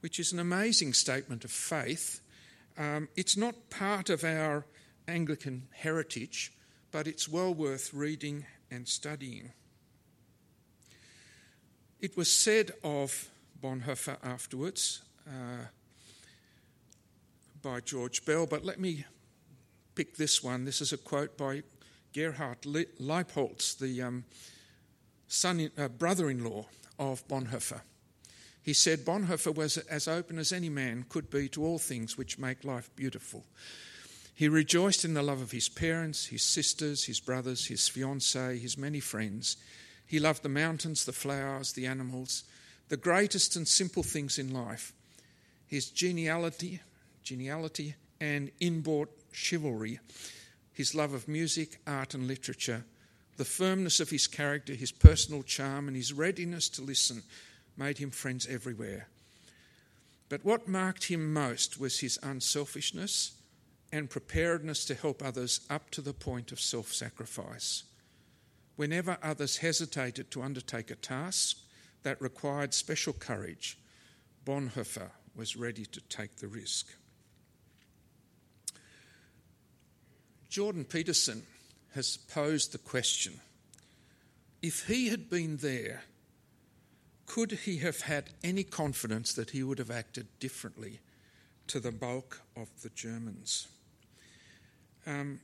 which 0.00 0.18
is 0.18 0.32
an 0.32 0.38
amazing 0.38 0.92
statement 0.92 1.44
of 1.44 1.50
faith. 1.50 2.20
Um, 2.78 3.08
it's 3.16 3.36
not 3.36 3.70
part 3.70 4.10
of 4.10 4.24
our 4.24 4.64
Anglican 5.06 5.68
heritage, 5.72 6.52
but 6.90 7.06
it's 7.06 7.28
well 7.28 7.54
worth 7.54 7.92
reading 7.92 8.46
and 8.70 8.88
studying. 8.88 9.52
It 12.00 12.16
was 12.16 12.34
said 12.34 12.72
of 12.82 13.28
Bonhoeffer 13.62 14.16
afterwards 14.22 15.02
uh, 15.26 15.66
by 17.60 17.80
George 17.80 18.24
Bell, 18.24 18.46
but 18.46 18.64
let 18.64 18.80
me 18.80 19.04
pick 19.94 20.16
this 20.16 20.42
one. 20.42 20.64
This 20.64 20.80
is 20.80 20.92
a 20.94 20.96
quote 20.96 21.36
by 21.36 21.62
Gerhard 22.14 22.62
Leibholz, 22.62 23.78
the 23.78 24.02
um, 24.02 24.24
son, 25.28 25.70
uh, 25.76 25.88
brother-in-law 25.88 26.66
of 26.98 27.26
Bonhoeffer. 27.28 27.82
He 28.62 28.72
said 28.72 29.04
Bonhoeffer 29.04 29.54
was 29.54 29.78
as 29.78 30.06
open 30.06 30.38
as 30.38 30.52
any 30.52 30.68
man 30.68 31.06
could 31.08 31.30
be 31.30 31.48
to 31.50 31.64
all 31.64 31.78
things 31.78 32.16
which 32.18 32.38
make 32.38 32.64
life 32.64 32.90
beautiful. 32.96 33.44
He 34.34 34.48
rejoiced 34.48 35.04
in 35.04 35.14
the 35.14 35.22
love 35.22 35.40
of 35.40 35.50
his 35.50 35.68
parents, 35.68 36.26
his 36.26 36.42
sisters, 36.42 37.04
his 37.04 37.20
brothers, 37.20 37.66
his 37.66 37.80
fiancée, 37.82 38.60
his 38.60 38.78
many 38.78 39.00
friends. 39.00 39.56
He 40.06 40.18
loved 40.18 40.42
the 40.42 40.48
mountains, 40.48 41.04
the 41.04 41.12
flowers, 41.12 41.72
the 41.72 41.86
animals, 41.86 42.44
the 42.88 42.96
greatest 42.96 43.56
and 43.56 43.66
simple 43.66 44.02
things 44.02 44.38
in 44.38 44.52
life. 44.52 44.92
His 45.66 45.90
geniality, 45.90 46.80
geniality 47.22 47.94
and 48.20 48.50
inbought 48.60 49.10
chivalry 49.32 50.00
his 50.80 50.94
love 50.94 51.12
of 51.12 51.28
music, 51.28 51.78
art, 51.86 52.14
and 52.14 52.26
literature, 52.26 52.84
the 53.36 53.44
firmness 53.44 54.00
of 54.00 54.08
his 54.08 54.26
character, 54.26 54.72
his 54.72 54.90
personal 54.90 55.42
charm, 55.42 55.88
and 55.88 55.94
his 55.94 56.14
readiness 56.14 56.70
to 56.70 56.80
listen 56.80 57.22
made 57.76 57.98
him 57.98 58.10
friends 58.10 58.46
everywhere. 58.48 59.08
But 60.28 60.44
what 60.44 60.68
marked 60.68 61.04
him 61.04 61.32
most 61.32 61.80
was 61.80 62.00
his 62.00 62.18
unselfishness 62.22 63.32
and 63.92 64.08
preparedness 64.08 64.84
to 64.84 64.94
help 64.94 65.22
others 65.22 65.60
up 65.68 65.90
to 65.90 66.00
the 66.00 66.12
point 66.12 66.52
of 66.52 66.60
self 66.60 66.92
sacrifice. 66.92 67.84
Whenever 68.76 69.18
others 69.22 69.58
hesitated 69.58 70.30
to 70.30 70.42
undertake 70.42 70.90
a 70.90 70.96
task 70.96 71.58
that 72.02 72.20
required 72.20 72.72
special 72.72 73.12
courage, 73.12 73.76
Bonhoeffer 74.46 75.10
was 75.34 75.56
ready 75.56 75.84
to 75.86 76.00
take 76.02 76.36
the 76.36 76.48
risk. 76.48 76.86
Jordan 80.48 80.84
Peterson 80.84 81.42
has 81.94 82.16
posed 82.16 82.72
the 82.72 82.78
question 82.78 83.40
if 84.62 84.86
he 84.86 85.08
had 85.08 85.30
been 85.30 85.56
there, 85.58 86.02
could 87.30 87.52
he 87.52 87.76
have 87.76 88.00
had 88.00 88.30
any 88.42 88.64
confidence 88.64 89.32
that 89.34 89.50
he 89.50 89.62
would 89.62 89.78
have 89.78 89.90
acted 89.90 90.26
differently 90.40 90.98
to 91.68 91.78
the 91.78 91.92
bulk 91.92 92.40
of 92.56 92.68
the 92.82 92.88
Germans? 92.88 93.68
Um, 95.06 95.38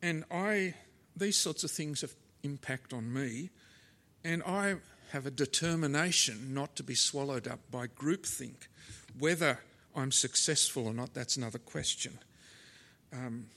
and 0.00 0.24
I, 0.30 0.72
these 1.14 1.36
sorts 1.36 1.62
of 1.62 1.70
things 1.70 2.00
have 2.00 2.14
impact 2.42 2.94
on 2.94 3.12
me, 3.12 3.50
and 4.24 4.42
I 4.44 4.76
have 5.12 5.26
a 5.26 5.30
determination 5.30 6.54
not 6.54 6.74
to 6.76 6.82
be 6.82 6.94
swallowed 6.94 7.46
up 7.46 7.60
by 7.70 7.88
groupthink. 7.88 8.68
Whether 9.18 9.58
I'm 9.94 10.10
successful 10.10 10.86
or 10.86 10.94
not, 10.94 11.12
that's 11.12 11.36
another 11.36 11.58
question. 11.58 12.18
Um, 13.12 13.48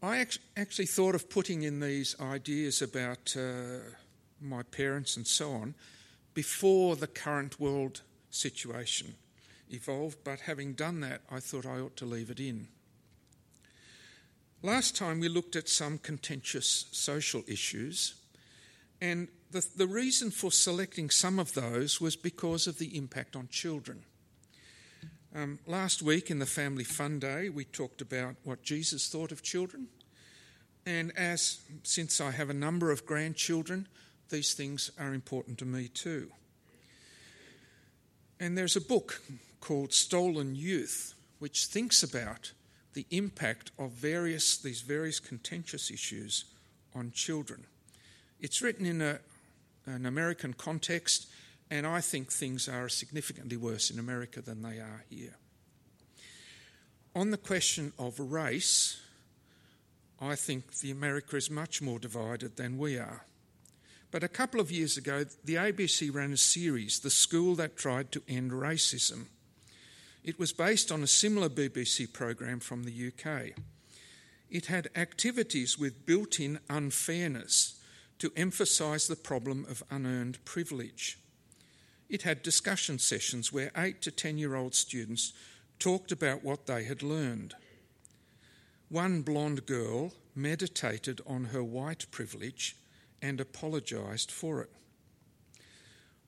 I 0.00 0.24
actually 0.56 0.86
thought 0.86 1.16
of 1.16 1.28
putting 1.28 1.62
in 1.62 1.80
these 1.80 2.14
ideas 2.20 2.82
about 2.82 3.34
uh, 3.36 3.80
my 4.40 4.62
parents 4.62 5.16
and 5.16 5.26
so 5.26 5.52
on 5.52 5.74
before 6.34 6.96
the 6.96 7.06
current 7.06 7.58
world 7.58 8.02
situation 8.30 9.14
evolved, 9.70 10.18
but 10.24 10.40
having 10.40 10.72
done 10.72 11.00
that, 11.00 11.22
I 11.30 11.40
thought 11.40 11.66
I 11.66 11.80
ought 11.80 11.96
to 11.96 12.06
leave 12.06 12.30
it 12.30 12.40
in. 12.40 12.68
Last 14.62 14.96
time 14.96 15.20
we 15.20 15.28
looked 15.28 15.56
at 15.56 15.68
some 15.68 15.98
contentious 15.98 16.86
social 16.90 17.42
issues, 17.46 18.14
and 19.00 19.28
the, 19.50 19.66
the 19.76 19.86
reason 19.86 20.30
for 20.30 20.50
selecting 20.50 21.10
some 21.10 21.38
of 21.38 21.54
those 21.54 22.00
was 22.00 22.16
because 22.16 22.66
of 22.66 22.78
the 22.78 22.96
impact 22.96 23.36
on 23.36 23.48
children. 23.48 24.02
Um, 25.34 25.58
last 25.66 26.02
week 26.02 26.30
in 26.30 26.38
the 26.38 26.46
Family 26.46 26.84
Fun 26.84 27.18
Day, 27.18 27.48
we 27.48 27.64
talked 27.64 28.00
about 28.00 28.36
what 28.44 28.62
Jesus 28.62 29.08
thought 29.08 29.30
of 29.30 29.42
children. 29.42 29.88
And 30.86 31.16
as 31.16 31.60
since 31.82 32.20
I 32.20 32.30
have 32.30 32.50
a 32.50 32.54
number 32.54 32.90
of 32.90 33.04
grandchildren, 33.04 33.86
these 34.30 34.54
things 34.54 34.90
are 34.98 35.14
important 35.14 35.58
to 35.58 35.64
me 35.64 35.88
too. 35.88 36.30
And 38.40 38.56
there's 38.56 38.76
a 38.76 38.80
book 38.80 39.22
called 39.60 39.92
Stolen 39.92 40.54
Youth, 40.54 41.14
which 41.38 41.66
thinks 41.66 42.02
about 42.02 42.52
the 42.94 43.06
impact 43.10 43.70
of 43.78 43.90
various 43.90 44.56
these 44.58 44.80
various 44.80 45.20
contentious 45.20 45.90
issues 45.90 46.44
on 46.94 47.10
children. 47.12 47.64
It's 48.40 48.62
written 48.62 48.86
in 48.86 49.00
a, 49.00 49.18
an 49.86 50.06
American 50.06 50.54
context, 50.54 51.28
and 51.70 51.86
I 51.86 52.00
think 52.00 52.30
things 52.30 52.68
are 52.68 52.88
significantly 52.88 53.56
worse 53.56 53.90
in 53.90 53.98
America 53.98 54.40
than 54.40 54.62
they 54.62 54.78
are 54.78 55.04
here. 55.10 55.36
On 57.14 57.30
the 57.30 57.36
question 57.36 57.92
of 57.98 58.18
race, 58.20 59.00
I 60.20 60.34
think 60.34 60.78
the 60.78 60.90
America 60.90 61.36
is 61.36 61.50
much 61.50 61.82
more 61.82 61.98
divided 61.98 62.56
than 62.56 62.78
we 62.78 62.98
are. 62.98 63.24
But 64.10 64.24
a 64.24 64.28
couple 64.28 64.60
of 64.60 64.70
years 64.70 64.96
ago, 64.96 65.24
the 65.44 65.56
ABC 65.56 66.12
ran 66.12 66.32
a 66.32 66.36
series, 66.36 67.00
The 67.00 67.10
School 67.10 67.54
That 67.56 67.76
Tried 67.76 68.10
to 68.12 68.22
End 68.26 68.52
Racism. 68.52 69.26
It 70.24 70.38
was 70.38 70.52
based 70.52 70.90
on 70.90 71.02
a 71.02 71.06
similar 71.06 71.48
BBC 71.48 72.12
program 72.12 72.60
from 72.60 72.84
the 72.84 73.08
UK. 73.08 73.52
It 74.50 74.66
had 74.66 74.88
activities 74.96 75.78
with 75.78 76.06
built 76.06 76.40
in 76.40 76.58
unfairness 76.70 77.80
to 78.18 78.32
emphasise 78.34 79.06
the 79.06 79.16
problem 79.16 79.66
of 79.68 79.82
unearned 79.90 80.42
privilege. 80.46 81.18
It 82.08 82.22
had 82.22 82.42
discussion 82.42 82.98
sessions 82.98 83.52
where 83.52 83.70
8 83.76 84.00
to 84.02 84.10
10 84.10 84.38
year 84.38 84.54
old 84.54 84.74
students 84.74 85.34
talked 85.78 86.10
about 86.10 86.42
what 86.42 86.66
they 86.66 86.84
had 86.84 87.02
learned. 87.02 87.54
One 88.88 89.20
blonde 89.20 89.66
girl 89.66 90.14
meditated 90.34 91.20
on 91.26 91.46
her 91.46 91.62
white 91.62 92.06
privilege 92.10 92.74
and 93.22 93.40
apologised 93.40 94.30
for 94.30 94.60
it. 94.62 94.70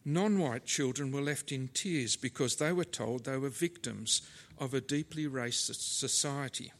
Non 0.04 0.38
white 0.38 0.64
children 0.64 1.12
were 1.12 1.20
left 1.20 1.52
in 1.52 1.68
tears 1.68 2.16
because 2.16 2.56
they 2.56 2.72
were 2.72 2.84
told 2.84 3.24
they 3.24 3.36
were 3.36 3.50
victims 3.50 4.22
of 4.58 4.74
a 4.74 4.80
deeply 4.80 5.26
racist 5.26 5.98
society. 5.98 6.72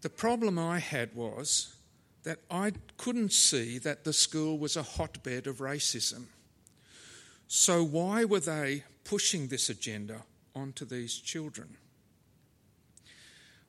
The 0.00 0.10
problem 0.10 0.58
I 0.58 0.78
had 0.78 1.14
was 1.14 1.74
that 2.24 2.40
I 2.50 2.72
couldn't 2.96 3.32
see 3.32 3.78
that 3.78 4.04
the 4.04 4.12
school 4.12 4.58
was 4.58 4.76
a 4.76 4.82
hotbed 4.82 5.46
of 5.46 5.58
racism. 5.58 6.26
So, 7.46 7.82
why 7.82 8.24
were 8.24 8.40
they 8.40 8.84
pushing 9.04 9.48
this 9.48 9.70
agenda 9.70 10.24
onto 10.54 10.84
these 10.84 11.16
children? 11.16 11.76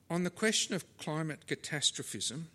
On 0.10 0.24
the 0.24 0.30
question 0.30 0.76
of 0.76 0.98
climate 0.98 1.48
catastrophism, 1.48 2.50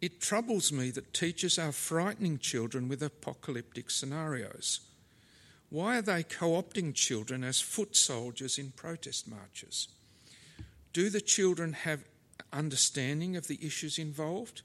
it 0.00 0.20
troubles 0.20 0.72
me 0.72 0.90
that 0.90 1.14
teachers 1.14 1.58
are 1.58 1.72
frightening 1.72 2.38
children 2.38 2.88
with 2.88 3.02
apocalyptic 3.02 3.90
scenarios. 3.90 4.80
Why 5.70 5.98
are 5.98 6.02
they 6.02 6.22
co 6.22 6.50
opting 6.50 6.94
children 6.94 7.42
as 7.42 7.60
foot 7.60 7.96
soldiers 7.96 8.58
in 8.58 8.72
protest 8.72 9.28
marches? 9.28 9.88
Do 10.92 11.10
the 11.10 11.20
children 11.20 11.72
have 11.72 12.04
understanding 12.52 13.36
of 13.36 13.48
the 13.48 13.58
issues 13.62 13.98
involved? 13.98 14.62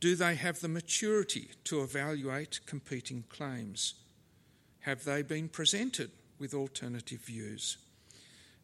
Do 0.00 0.16
they 0.16 0.34
have 0.34 0.60
the 0.60 0.68
maturity 0.68 1.50
to 1.64 1.82
evaluate 1.82 2.60
competing 2.66 3.24
claims? 3.28 3.94
Have 4.80 5.04
they 5.04 5.22
been 5.22 5.48
presented 5.48 6.10
with 6.38 6.54
alternative 6.54 7.20
views? 7.20 7.78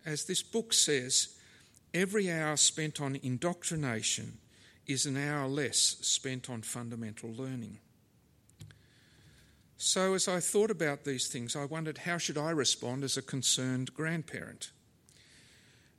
As 0.05 0.25
this 0.25 0.43
book 0.43 0.73
says, 0.73 1.37
every 1.95 2.31
hour 2.31 2.57
spent 2.57 3.01
on 3.01 3.17
indoctrination 3.17 4.39
is 4.89 5.07
an 5.07 5.17
hour 5.17 5.47
less 5.47 5.77
spent 6.01 6.49
on 6.51 6.63
fundamental 6.63 7.31
learning. 7.31 7.79
So, 9.77 10.15
as 10.15 10.27
I 10.27 10.41
thought 10.41 10.73
about 10.73 11.05
these 11.05 11.29
things, 11.29 11.55
I 11.55 11.65
wondered 11.65 11.99
how 11.99 12.19
should 12.19 12.39
I 12.39 12.51
respond 12.51 13.05
as 13.05 13.17
a 13.17 13.23
concerned 13.23 13.95
grandparent? 13.95 14.73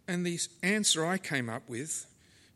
And 0.05 0.25
the 0.25 0.39
answer 0.61 1.05
I 1.05 1.17
came 1.17 1.49
up 1.49 1.69
with 1.69 2.05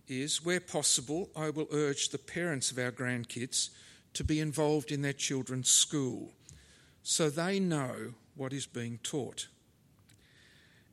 is 0.07 0.43
where 0.43 0.59
possible, 0.59 1.29
I 1.35 1.49
will 1.49 1.67
urge 1.71 2.09
the 2.09 2.17
parents 2.17 2.71
of 2.71 2.79
our 2.79 2.91
grandkids 2.91 3.69
to 4.15 4.23
be 4.23 4.41
involved 4.41 4.91
in 4.91 5.01
their 5.01 5.13
children's 5.13 5.69
school 5.69 6.33
so 7.03 7.29
they 7.29 7.59
know 7.59 8.13
what 8.35 8.53
is 8.53 8.65
being 8.65 8.99
taught. 9.03 9.47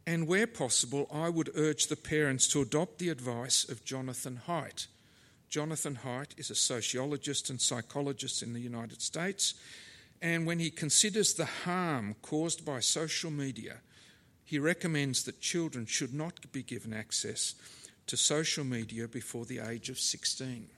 And 0.06 0.26
where 0.26 0.46
possible, 0.46 1.08
I 1.12 1.28
would 1.28 1.50
urge 1.56 1.86
the 1.86 1.96
parents 1.96 2.46
to 2.48 2.62
adopt 2.62 2.98
the 2.98 3.08
advice 3.08 3.68
of 3.68 3.84
Jonathan 3.84 4.42
Haidt. 4.46 4.86
Jonathan 5.50 5.98
Haidt 6.04 6.38
is 6.38 6.50
a 6.50 6.54
sociologist 6.54 7.50
and 7.50 7.60
psychologist 7.60 8.40
in 8.40 8.52
the 8.52 8.60
United 8.60 9.02
States, 9.02 9.54
and 10.22 10.46
when 10.46 10.60
he 10.60 10.70
considers 10.70 11.34
the 11.34 11.44
harm 11.44 12.14
caused 12.22 12.64
by 12.64 12.78
social 12.78 13.32
media, 13.32 13.78
he 14.44 14.60
recommends 14.60 15.24
that 15.24 15.40
children 15.40 15.86
should 15.86 16.14
not 16.14 16.52
be 16.52 16.62
given 16.62 16.92
access 16.92 17.56
to 18.06 18.16
social 18.16 18.64
media 18.64 19.08
before 19.08 19.44
the 19.44 19.58
age 19.58 19.88
of 19.90 19.98
16. 19.98 20.68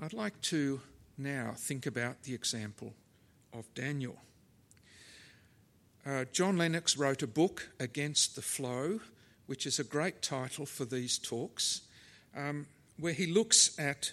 I'd 0.00 0.12
like 0.12 0.40
to 0.42 0.80
now 1.16 1.54
think 1.56 1.86
about 1.86 2.24
the 2.24 2.34
example 2.34 2.94
of 3.52 3.72
Daniel. 3.74 4.16
Uh, 6.04 6.24
John 6.32 6.58
Lennox 6.58 6.96
wrote 6.96 7.22
a 7.22 7.28
book, 7.28 7.68
Against 7.78 8.34
the 8.34 8.42
Flow, 8.42 8.98
which 9.46 9.66
is 9.66 9.78
a 9.78 9.84
great 9.84 10.20
title 10.20 10.66
for 10.66 10.84
these 10.84 11.18
talks, 11.18 11.82
um, 12.36 12.66
where 12.98 13.12
he 13.12 13.26
looks 13.26 13.78
at 13.78 14.12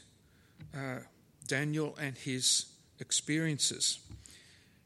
uh, 0.76 1.00
Daniel 1.48 1.98
and 2.00 2.18
his 2.18 2.66
experiences. 3.00 4.00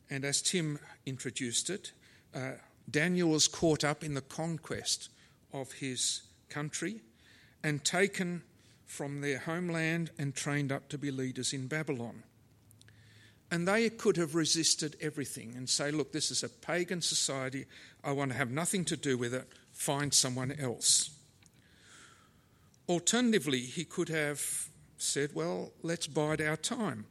And 0.10 0.26
as 0.26 0.41
Tim 0.41 0.80
introduced 1.06 1.69
it, 1.69 1.91
uh, 2.36 2.52
Daniel 2.89 3.30
was 3.30 3.48
caught 3.48 3.84
up 3.84 4.04
in 4.04 4.13
the 4.13 4.22
conquest 4.22 5.10
of 5.52 5.72
his 5.74 6.24
country 6.50 7.02
and 7.63 7.84
taken 7.84 8.43
from 8.86 9.22
their 9.22 9.39
homeland 9.39 10.12
and 10.17 10.36
trained 10.36 10.72
up 10.72 10.89
to 10.89 10.98
be 10.98 11.10
leaders 11.10 11.54
in 11.54 11.67
Babylon. 11.67 12.24
And 13.50 13.67
they 13.67 13.89
could 13.89 14.17
have 14.17 14.36
resisted 14.36 14.96
everything 15.00 15.54
and 15.56 15.69
say, 15.69 15.91
Look, 15.91 16.12
this 16.12 16.32
is 16.32 16.43
a 16.43 16.50
pagan 16.50 17.02
society. 17.02 17.65
I 18.04 18.12
want 18.12 18.32
to 18.32 18.38
have 18.38 18.52
nothing 18.52 18.84
to 18.86 18.98
do 18.98 19.17
with 19.17 19.34
it. 19.34 19.48
Find 19.72 20.13
someone 20.13 20.52
else. 20.52 21.12
Alternatively, 22.93 23.62
he 23.62 23.86
could 23.86 24.10
have 24.10 24.69
said, 24.97 25.32
Well, 25.34 25.71
let's 25.82 26.06
bide 26.06 26.39
our 26.39 26.56
time. 26.56 27.08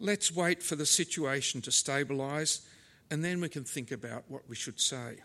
Let's 0.00 0.34
wait 0.34 0.62
for 0.62 0.74
the 0.74 0.86
situation 0.86 1.60
to 1.60 1.70
stabilise, 1.70 2.64
and 3.10 3.22
then 3.22 3.38
we 3.38 3.50
can 3.50 3.64
think 3.64 3.90
about 3.90 4.24
what 4.28 4.48
we 4.48 4.56
should 4.56 4.80
say. 4.80 5.18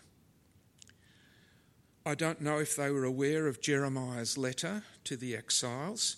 I 2.04 2.14
don't 2.14 2.42
know 2.42 2.58
if 2.58 2.76
they 2.76 2.90
were 2.90 3.04
aware 3.04 3.46
of 3.46 3.62
Jeremiah's 3.62 4.36
letter 4.36 4.82
to 5.04 5.16
the 5.16 5.34
exiles, 5.34 6.16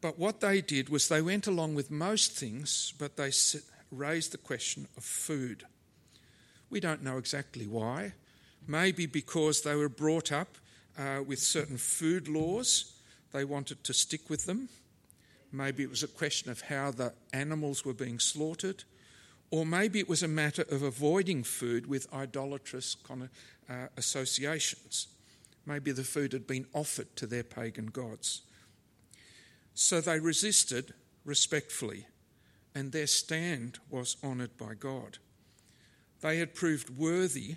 but 0.00 0.18
what 0.18 0.40
they 0.40 0.62
did 0.62 0.88
was 0.88 1.08
they 1.08 1.20
went 1.20 1.46
along 1.46 1.74
with 1.74 1.90
most 1.90 2.32
things, 2.32 2.94
but 2.98 3.18
they 3.18 3.30
raised 3.92 4.32
the 4.32 4.38
question 4.38 4.88
of 4.96 5.04
food. 5.04 5.64
We 6.70 6.80
don't 6.80 7.04
know 7.04 7.18
exactly 7.18 7.66
why. 7.66 8.14
Maybe 8.66 9.04
because 9.04 9.60
they 9.60 9.74
were 9.74 9.90
brought 9.90 10.32
up 10.32 10.56
uh, 10.98 11.22
with 11.26 11.38
certain 11.38 11.76
food 11.76 12.28
laws, 12.28 12.96
they 13.32 13.44
wanted 13.44 13.84
to 13.84 13.92
stick 13.92 14.30
with 14.30 14.46
them. 14.46 14.68
Maybe 15.52 15.82
it 15.82 15.90
was 15.90 16.02
a 16.02 16.08
question 16.08 16.50
of 16.50 16.62
how 16.62 16.90
the 16.90 17.12
animals 17.32 17.84
were 17.84 17.94
being 17.94 18.18
slaughtered. 18.18 18.84
Or 19.50 19.64
maybe 19.64 20.00
it 20.00 20.08
was 20.08 20.22
a 20.22 20.28
matter 20.28 20.64
of 20.70 20.82
avoiding 20.82 21.44
food 21.44 21.86
with 21.86 22.12
idolatrous 22.12 22.96
uh, 23.10 23.74
associations. 23.96 25.08
Maybe 25.64 25.92
the 25.92 26.04
food 26.04 26.32
had 26.32 26.46
been 26.46 26.66
offered 26.72 27.14
to 27.16 27.26
their 27.26 27.44
pagan 27.44 27.86
gods. 27.86 28.42
So 29.74 30.00
they 30.00 30.18
resisted 30.18 30.94
respectfully, 31.24 32.06
and 32.74 32.92
their 32.92 33.06
stand 33.06 33.78
was 33.90 34.16
honoured 34.24 34.56
by 34.56 34.74
God. 34.74 35.18
They 36.22 36.38
had 36.38 36.54
proved 36.54 36.90
worthy, 36.90 37.56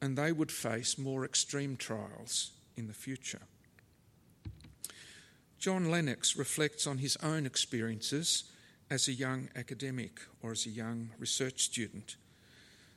and 0.00 0.16
they 0.16 0.30
would 0.30 0.52
face 0.52 0.98
more 0.98 1.24
extreme 1.24 1.76
trials 1.76 2.52
in 2.78 2.86
the 2.86 2.94
future. 2.94 3.42
John 5.58 5.90
Lennox 5.90 6.36
reflects 6.36 6.86
on 6.86 6.98
his 6.98 7.16
own 7.22 7.44
experiences 7.44 8.44
as 8.88 9.08
a 9.08 9.12
young 9.12 9.48
academic 9.56 10.20
or 10.40 10.52
as 10.52 10.64
a 10.64 10.70
young 10.70 11.10
research 11.18 11.60
student. 11.62 12.16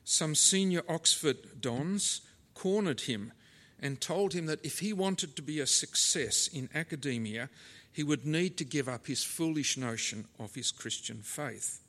Some 0.04 0.36
senior 0.36 0.84
Oxford 0.88 1.60
dons 1.60 2.22
cornered 2.54 3.02
him 3.02 3.34
and 3.80 4.00
told 4.00 4.34
him 4.34 4.46
that 4.46 4.64
if 4.64 4.80
he 4.80 4.94
wanted 4.94 5.36
to 5.36 5.42
be 5.42 5.60
a 5.60 5.66
success 5.66 6.48
in 6.48 6.70
academia, 6.76 7.50
he 7.92 8.04
would 8.04 8.26
need 8.26 8.58
to 8.58 8.64
give 8.64 8.88
up 8.88 9.08
his 9.08 9.24
foolish 9.24 9.76
notion 9.76 10.26
of 10.40 10.54
his 10.54 10.72
Christian 10.72 11.22
faith. 11.24 11.82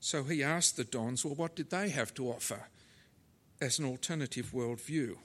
So 0.00 0.24
he 0.24 0.42
asked 0.42 0.76
the 0.76 0.84
Dons, 0.84 1.24
well, 1.24 1.34
what 1.34 1.54
did 1.54 1.70
they 1.70 1.90
have 1.90 2.14
to 2.14 2.28
offer 2.28 2.68
as 3.60 3.78
an 3.78 3.84
alternative 3.84 4.52
worldview? 4.54 5.16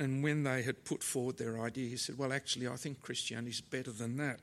And 0.00 0.24
when 0.24 0.44
they 0.44 0.62
had 0.62 0.86
put 0.86 1.02
forward 1.04 1.36
their 1.36 1.60
idea, 1.60 1.90
he 1.90 1.98
said, 1.98 2.16
well, 2.16 2.32
actually, 2.32 2.66
I 2.66 2.76
think 2.76 3.02
Christianity 3.02 3.50
is 3.50 3.60
better 3.60 3.92
than 3.92 4.16
that. 4.16 4.40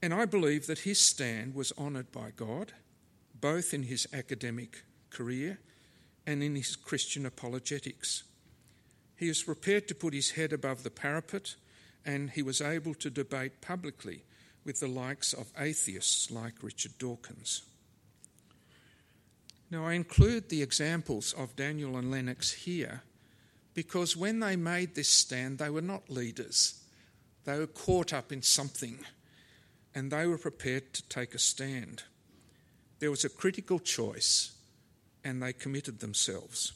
And 0.00 0.14
I 0.14 0.24
believe 0.24 0.66
that 0.66 0.80
his 0.80 0.98
stand 0.98 1.54
was 1.54 1.74
honoured 1.78 2.10
by 2.10 2.30
God, 2.34 2.72
both 3.38 3.74
in 3.74 3.82
his 3.82 4.08
academic 4.10 4.84
career 5.10 5.58
and 6.26 6.42
in 6.42 6.56
his 6.56 6.74
Christian 6.74 7.26
apologetics. 7.26 8.24
He 9.14 9.28
was 9.28 9.42
prepared 9.42 9.86
to 9.88 9.94
put 9.94 10.14
his 10.14 10.30
head 10.30 10.54
above 10.54 10.84
the 10.84 10.90
parapet, 10.90 11.56
and 12.02 12.30
he 12.30 12.40
was 12.40 12.62
able 12.62 12.94
to 12.94 13.10
debate 13.10 13.60
publicly 13.60 14.24
with 14.64 14.80
the 14.80 14.88
likes 14.88 15.34
of 15.34 15.52
atheists 15.58 16.30
like 16.30 16.62
Richard 16.62 16.96
Dawkins. 16.96 17.62
Now, 19.70 19.84
I 19.84 19.92
include 19.92 20.48
the 20.48 20.62
examples 20.62 21.34
of 21.34 21.56
Daniel 21.56 21.98
and 21.98 22.10
Lennox 22.10 22.52
here 22.52 23.02
because 23.74 24.16
when 24.16 24.40
they 24.40 24.56
made 24.56 24.94
this 24.94 25.08
stand, 25.08 25.58
they 25.58 25.70
were 25.70 25.80
not 25.80 26.10
leaders. 26.10 26.82
They 27.44 27.58
were 27.58 27.66
caught 27.66 28.12
up 28.12 28.32
in 28.32 28.42
something 28.42 28.98
and 29.94 30.10
they 30.10 30.26
were 30.26 30.38
prepared 30.38 30.92
to 30.94 31.08
take 31.08 31.34
a 31.34 31.38
stand. 31.38 32.04
There 32.98 33.10
was 33.10 33.24
a 33.24 33.28
critical 33.28 33.78
choice 33.78 34.52
and 35.24 35.42
they 35.42 35.52
committed 35.52 36.00
themselves. 36.00 36.72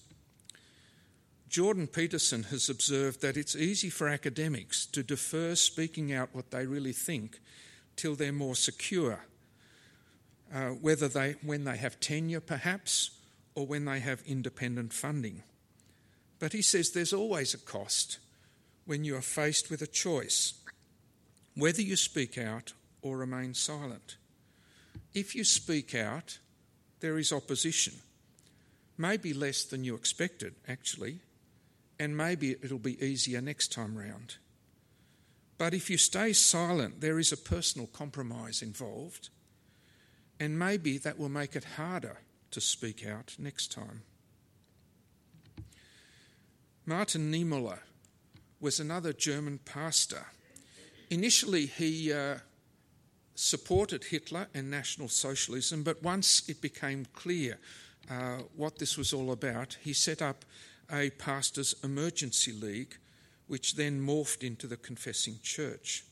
Jordan 1.48 1.86
Peterson 1.86 2.44
has 2.44 2.68
observed 2.68 3.22
that 3.22 3.36
it's 3.36 3.54
easy 3.54 3.88
for 3.88 4.08
academics 4.08 4.84
to 4.86 5.02
defer 5.02 5.54
speaking 5.54 6.12
out 6.12 6.30
what 6.32 6.50
they 6.50 6.66
really 6.66 6.92
think 6.92 7.40
till 7.94 8.14
they're 8.14 8.32
more 8.32 8.56
secure, 8.56 9.20
uh, 10.52 10.70
whether 10.70 11.08
they, 11.08 11.36
when 11.42 11.64
they 11.64 11.76
have 11.76 12.00
tenure 12.00 12.40
perhaps, 12.40 13.10
or 13.54 13.66
when 13.66 13.84
they 13.84 14.00
have 14.00 14.22
independent 14.26 14.92
funding. 14.92 15.42
But 16.38 16.52
he 16.52 16.62
says 16.62 16.90
there's 16.90 17.12
always 17.12 17.54
a 17.54 17.58
cost 17.58 18.18
when 18.84 19.04
you 19.04 19.16
are 19.16 19.22
faced 19.22 19.70
with 19.70 19.82
a 19.82 19.86
choice 19.86 20.54
whether 21.56 21.80
you 21.80 21.96
speak 21.96 22.36
out 22.36 22.74
or 23.00 23.16
remain 23.16 23.54
silent. 23.54 24.16
If 25.14 25.34
you 25.34 25.42
speak 25.42 25.94
out, 25.94 26.38
there 27.00 27.18
is 27.18 27.32
opposition. 27.32 27.94
Maybe 28.98 29.32
less 29.32 29.64
than 29.64 29.82
you 29.82 29.94
expected, 29.94 30.54
actually, 30.68 31.20
and 31.98 32.16
maybe 32.16 32.56
it'll 32.62 32.78
be 32.78 33.02
easier 33.02 33.40
next 33.40 33.72
time 33.72 33.96
round. 33.96 34.36
But 35.58 35.72
if 35.72 35.88
you 35.88 35.96
stay 35.96 36.34
silent, 36.34 37.00
there 37.00 37.18
is 37.18 37.32
a 37.32 37.36
personal 37.38 37.86
compromise 37.86 38.60
involved, 38.60 39.30
and 40.38 40.58
maybe 40.58 40.98
that 40.98 41.18
will 41.18 41.30
make 41.30 41.56
it 41.56 41.64
harder 41.76 42.18
to 42.50 42.60
speak 42.60 43.06
out 43.06 43.34
next 43.38 43.72
time. 43.72 44.02
Martin 46.88 47.32
Niemöller 47.32 47.80
was 48.60 48.78
another 48.78 49.12
German 49.12 49.58
pastor. 49.58 50.24
Initially, 51.10 51.66
he 51.66 52.12
uh, 52.12 52.36
supported 53.34 54.04
Hitler 54.04 54.46
and 54.54 54.70
National 54.70 55.08
Socialism, 55.08 55.82
but 55.82 56.00
once 56.04 56.48
it 56.48 56.60
became 56.60 57.04
clear 57.12 57.58
uh, 58.08 58.42
what 58.54 58.78
this 58.78 58.96
was 58.96 59.12
all 59.12 59.32
about, 59.32 59.76
he 59.82 59.92
set 59.92 60.22
up 60.22 60.44
a 60.90 61.10
pastors' 61.10 61.74
emergency 61.82 62.52
league, 62.52 62.96
which 63.48 63.74
then 63.74 64.00
morphed 64.00 64.44
into 64.44 64.68
the 64.68 64.76
Confessing 64.76 65.40
Church. 65.42 66.04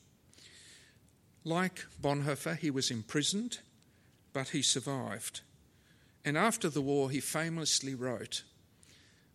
Like 1.45 1.87
Bonhoeffer, 2.03 2.57
he 2.57 2.73
was 2.73 2.91
imprisoned, 2.91 3.59
but 4.33 4.49
he 4.49 4.63
survived. 4.63 5.43
And 6.25 6.37
after 6.37 6.69
the 6.69 6.83
war, 6.83 7.11
he 7.11 7.21
famously 7.21 7.95
wrote 7.95 8.43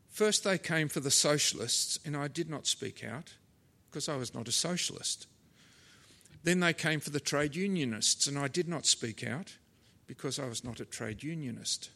First, 0.09 0.43
they 0.43 0.57
came 0.57 0.89
for 0.89 0.99
the 0.99 1.11
socialists, 1.11 1.99
and 2.03 2.17
I 2.17 2.27
did 2.27 2.49
not 2.49 2.67
speak 2.67 3.03
out 3.03 3.35
because 3.89 4.09
I 4.09 4.17
was 4.17 4.33
not 4.33 4.47
a 4.47 4.51
socialist. 4.51 5.27
Then 6.43 6.59
they 6.59 6.73
came 6.73 6.99
for 6.99 7.09
the 7.09 7.19
trade 7.19 7.55
unionists, 7.55 8.27
and 8.27 8.37
I 8.37 8.47
did 8.47 8.67
not 8.67 8.85
speak 8.85 9.25
out 9.25 9.57
because 10.07 10.39
I 10.39 10.47
was 10.47 10.63
not 10.63 10.79
a 10.79 10.85
trade 10.85 11.23
unionist. 11.23 11.91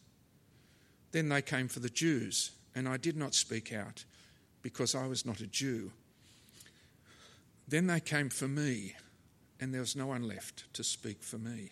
Then 1.11 1.29
they 1.29 1.41
came 1.41 1.67
for 1.67 1.79
the 1.79 1.89
Jews, 1.89 2.51
and 2.75 2.87
I 2.87 2.97
did 2.97 3.15
not 3.15 3.35
speak 3.35 3.73
out 3.73 4.05
because 4.61 4.95
I 4.95 5.07
was 5.07 5.25
not 5.25 5.41
a 5.41 5.47
Jew. 5.47 5.91
Then 7.67 7.87
they 7.87 7.99
came 7.99 8.29
for 8.29 8.47
me, 8.47 8.95
and 9.59 9.73
there 9.73 9.81
was 9.81 9.95
no 9.95 10.07
one 10.07 10.23
left 10.23 10.71
to 10.73 10.83
speak 10.83 11.23
for 11.23 11.37
me. 11.37 11.71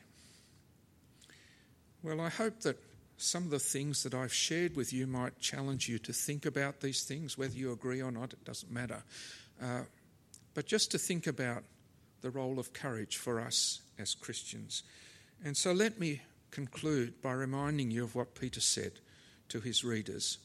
Well, 2.03 2.21
I 2.21 2.29
hope 2.29 2.61
that 2.61 2.77
some 3.21 3.43
of 3.43 3.51
the 3.51 3.59
things 3.59 4.03
that 4.03 4.13
I've 4.13 4.33
shared 4.33 4.75
with 4.75 4.91
you 4.91 5.05
might 5.05 5.39
challenge 5.39 5.87
you 5.87 5.99
to 5.99 6.13
think 6.13 6.45
about 6.45 6.81
these 6.81 7.03
things, 7.03 7.37
whether 7.37 7.55
you 7.55 7.71
agree 7.71 8.01
or 8.01 8.11
not, 8.11 8.33
it 8.33 8.43
doesn't 8.43 8.71
matter. 8.71 9.03
Uh, 9.61 9.81
but 10.53 10.65
just 10.65 10.91
to 10.91 10.97
think 10.97 11.27
about 11.27 11.63
the 12.21 12.31
role 12.31 12.59
of 12.59 12.73
courage 12.73 13.17
for 13.17 13.39
us 13.39 13.81
as 13.99 14.15
Christians. 14.15 14.83
And 15.43 15.55
so 15.55 15.71
let 15.71 15.99
me 15.99 16.21
conclude 16.49 17.21
by 17.21 17.33
reminding 17.33 17.91
you 17.91 18.03
of 18.03 18.15
what 18.15 18.35
Peter 18.35 18.59
said 18.59 18.93
to 19.49 19.59
his 19.59 19.83
readers 19.83 20.39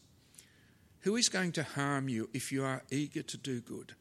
Who 1.00 1.16
is 1.16 1.28
going 1.28 1.52
to 1.52 1.62
harm 1.62 2.08
you 2.08 2.28
if 2.34 2.52
you 2.52 2.62
are 2.64 2.82
eager 2.90 3.22
to 3.22 3.36
do 3.36 3.60
good? 3.60 3.94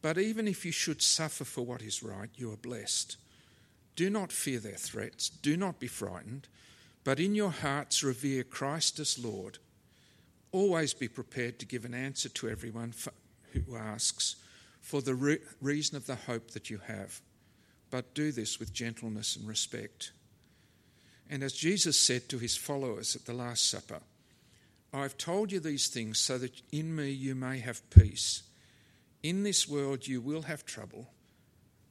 But 0.00 0.18
even 0.18 0.48
if 0.48 0.64
you 0.64 0.72
should 0.72 1.02
suffer 1.02 1.44
for 1.44 1.64
what 1.64 1.82
is 1.82 2.02
right, 2.02 2.30
you 2.34 2.52
are 2.52 2.56
blessed. 2.56 3.16
Do 3.94 4.08
not 4.08 4.32
fear 4.32 4.58
their 4.58 4.72
threats, 4.72 5.28
do 5.28 5.56
not 5.56 5.78
be 5.78 5.86
frightened 5.86 6.48
but 7.04 7.18
in 7.18 7.34
your 7.34 7.50
hearts 7.50 8.02
revere 8.02 8.44
Christ 8.44 8.98
as 9.00 9.22
Lord. 9.22 9.58
Always 10.52 10.94
be 10.94 11.08
prepared 11.08 11.58
to 11.58 11.66
give 11.66 11.84
an 11.84 11.94
answer 11.94 12.28
to 12.28 12.48
everyone 12.48 12.94
who 13.52 13.76
asks 13.76 14.36
for 14.80 15.00
the 15.00 15.14
re- 15.14 15.38
reason 15.60 15.96
of 15.96 16.06
the 16.06 16.16
hope 16.16 16.50
that 16.52 16.70
you 16.70 16.78
have, 16.86 17.20
but 17.90 18.14
do 18.14 18.32
this 18.32 18.58
with 18.58 18.72
gentleness 18.72 19.36
and 19.36 19.48
respect. 19.48 20.12
And 21.30 21.42
as 21.42 21.54
Jesus 21.54 21.96
said 21.96 22.28
to 22.28 22.38
his 22.38 22.56
followers 22.56 23.16
at 23.16 23.24
the 23.24 23.32
Last 23.32 23.68
Supper, 23.68 24.00
I 24.92 25.02
have 25.02 25.16
told 25.16 25.50
you 25.50 25.60
these 25.60 25.88
things 25.88 26.18
so 26.18 26.36
that 26.38 26.60
in 26.70 26.94
me 26.94 27.10
you 27.10 27.34
may 27.34 27.58
have 27.60 27.88
peace. 27.88 28.42
In 29.22 29.42
this 29.42 29.66
world 29.66 30.06
you 30.06 30.20
will 30.20 30.42
have 30.42 30.66
trouble, 30.66 31.08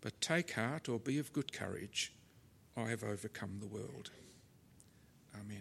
but 0.01 0.21
take 0.21 0.51
heart 0.51 0.87
or 0.87 0.99
be 0.99 1.17
of 1.17 1.33
good 1.33 1.51
courage. 1.51 2.13
I 2.77 2.89
have 2.89 3.03
overcome 3.03 3.57
the 3.59 3.67
world. 3.67 4.11
Amen. 5.35 5.57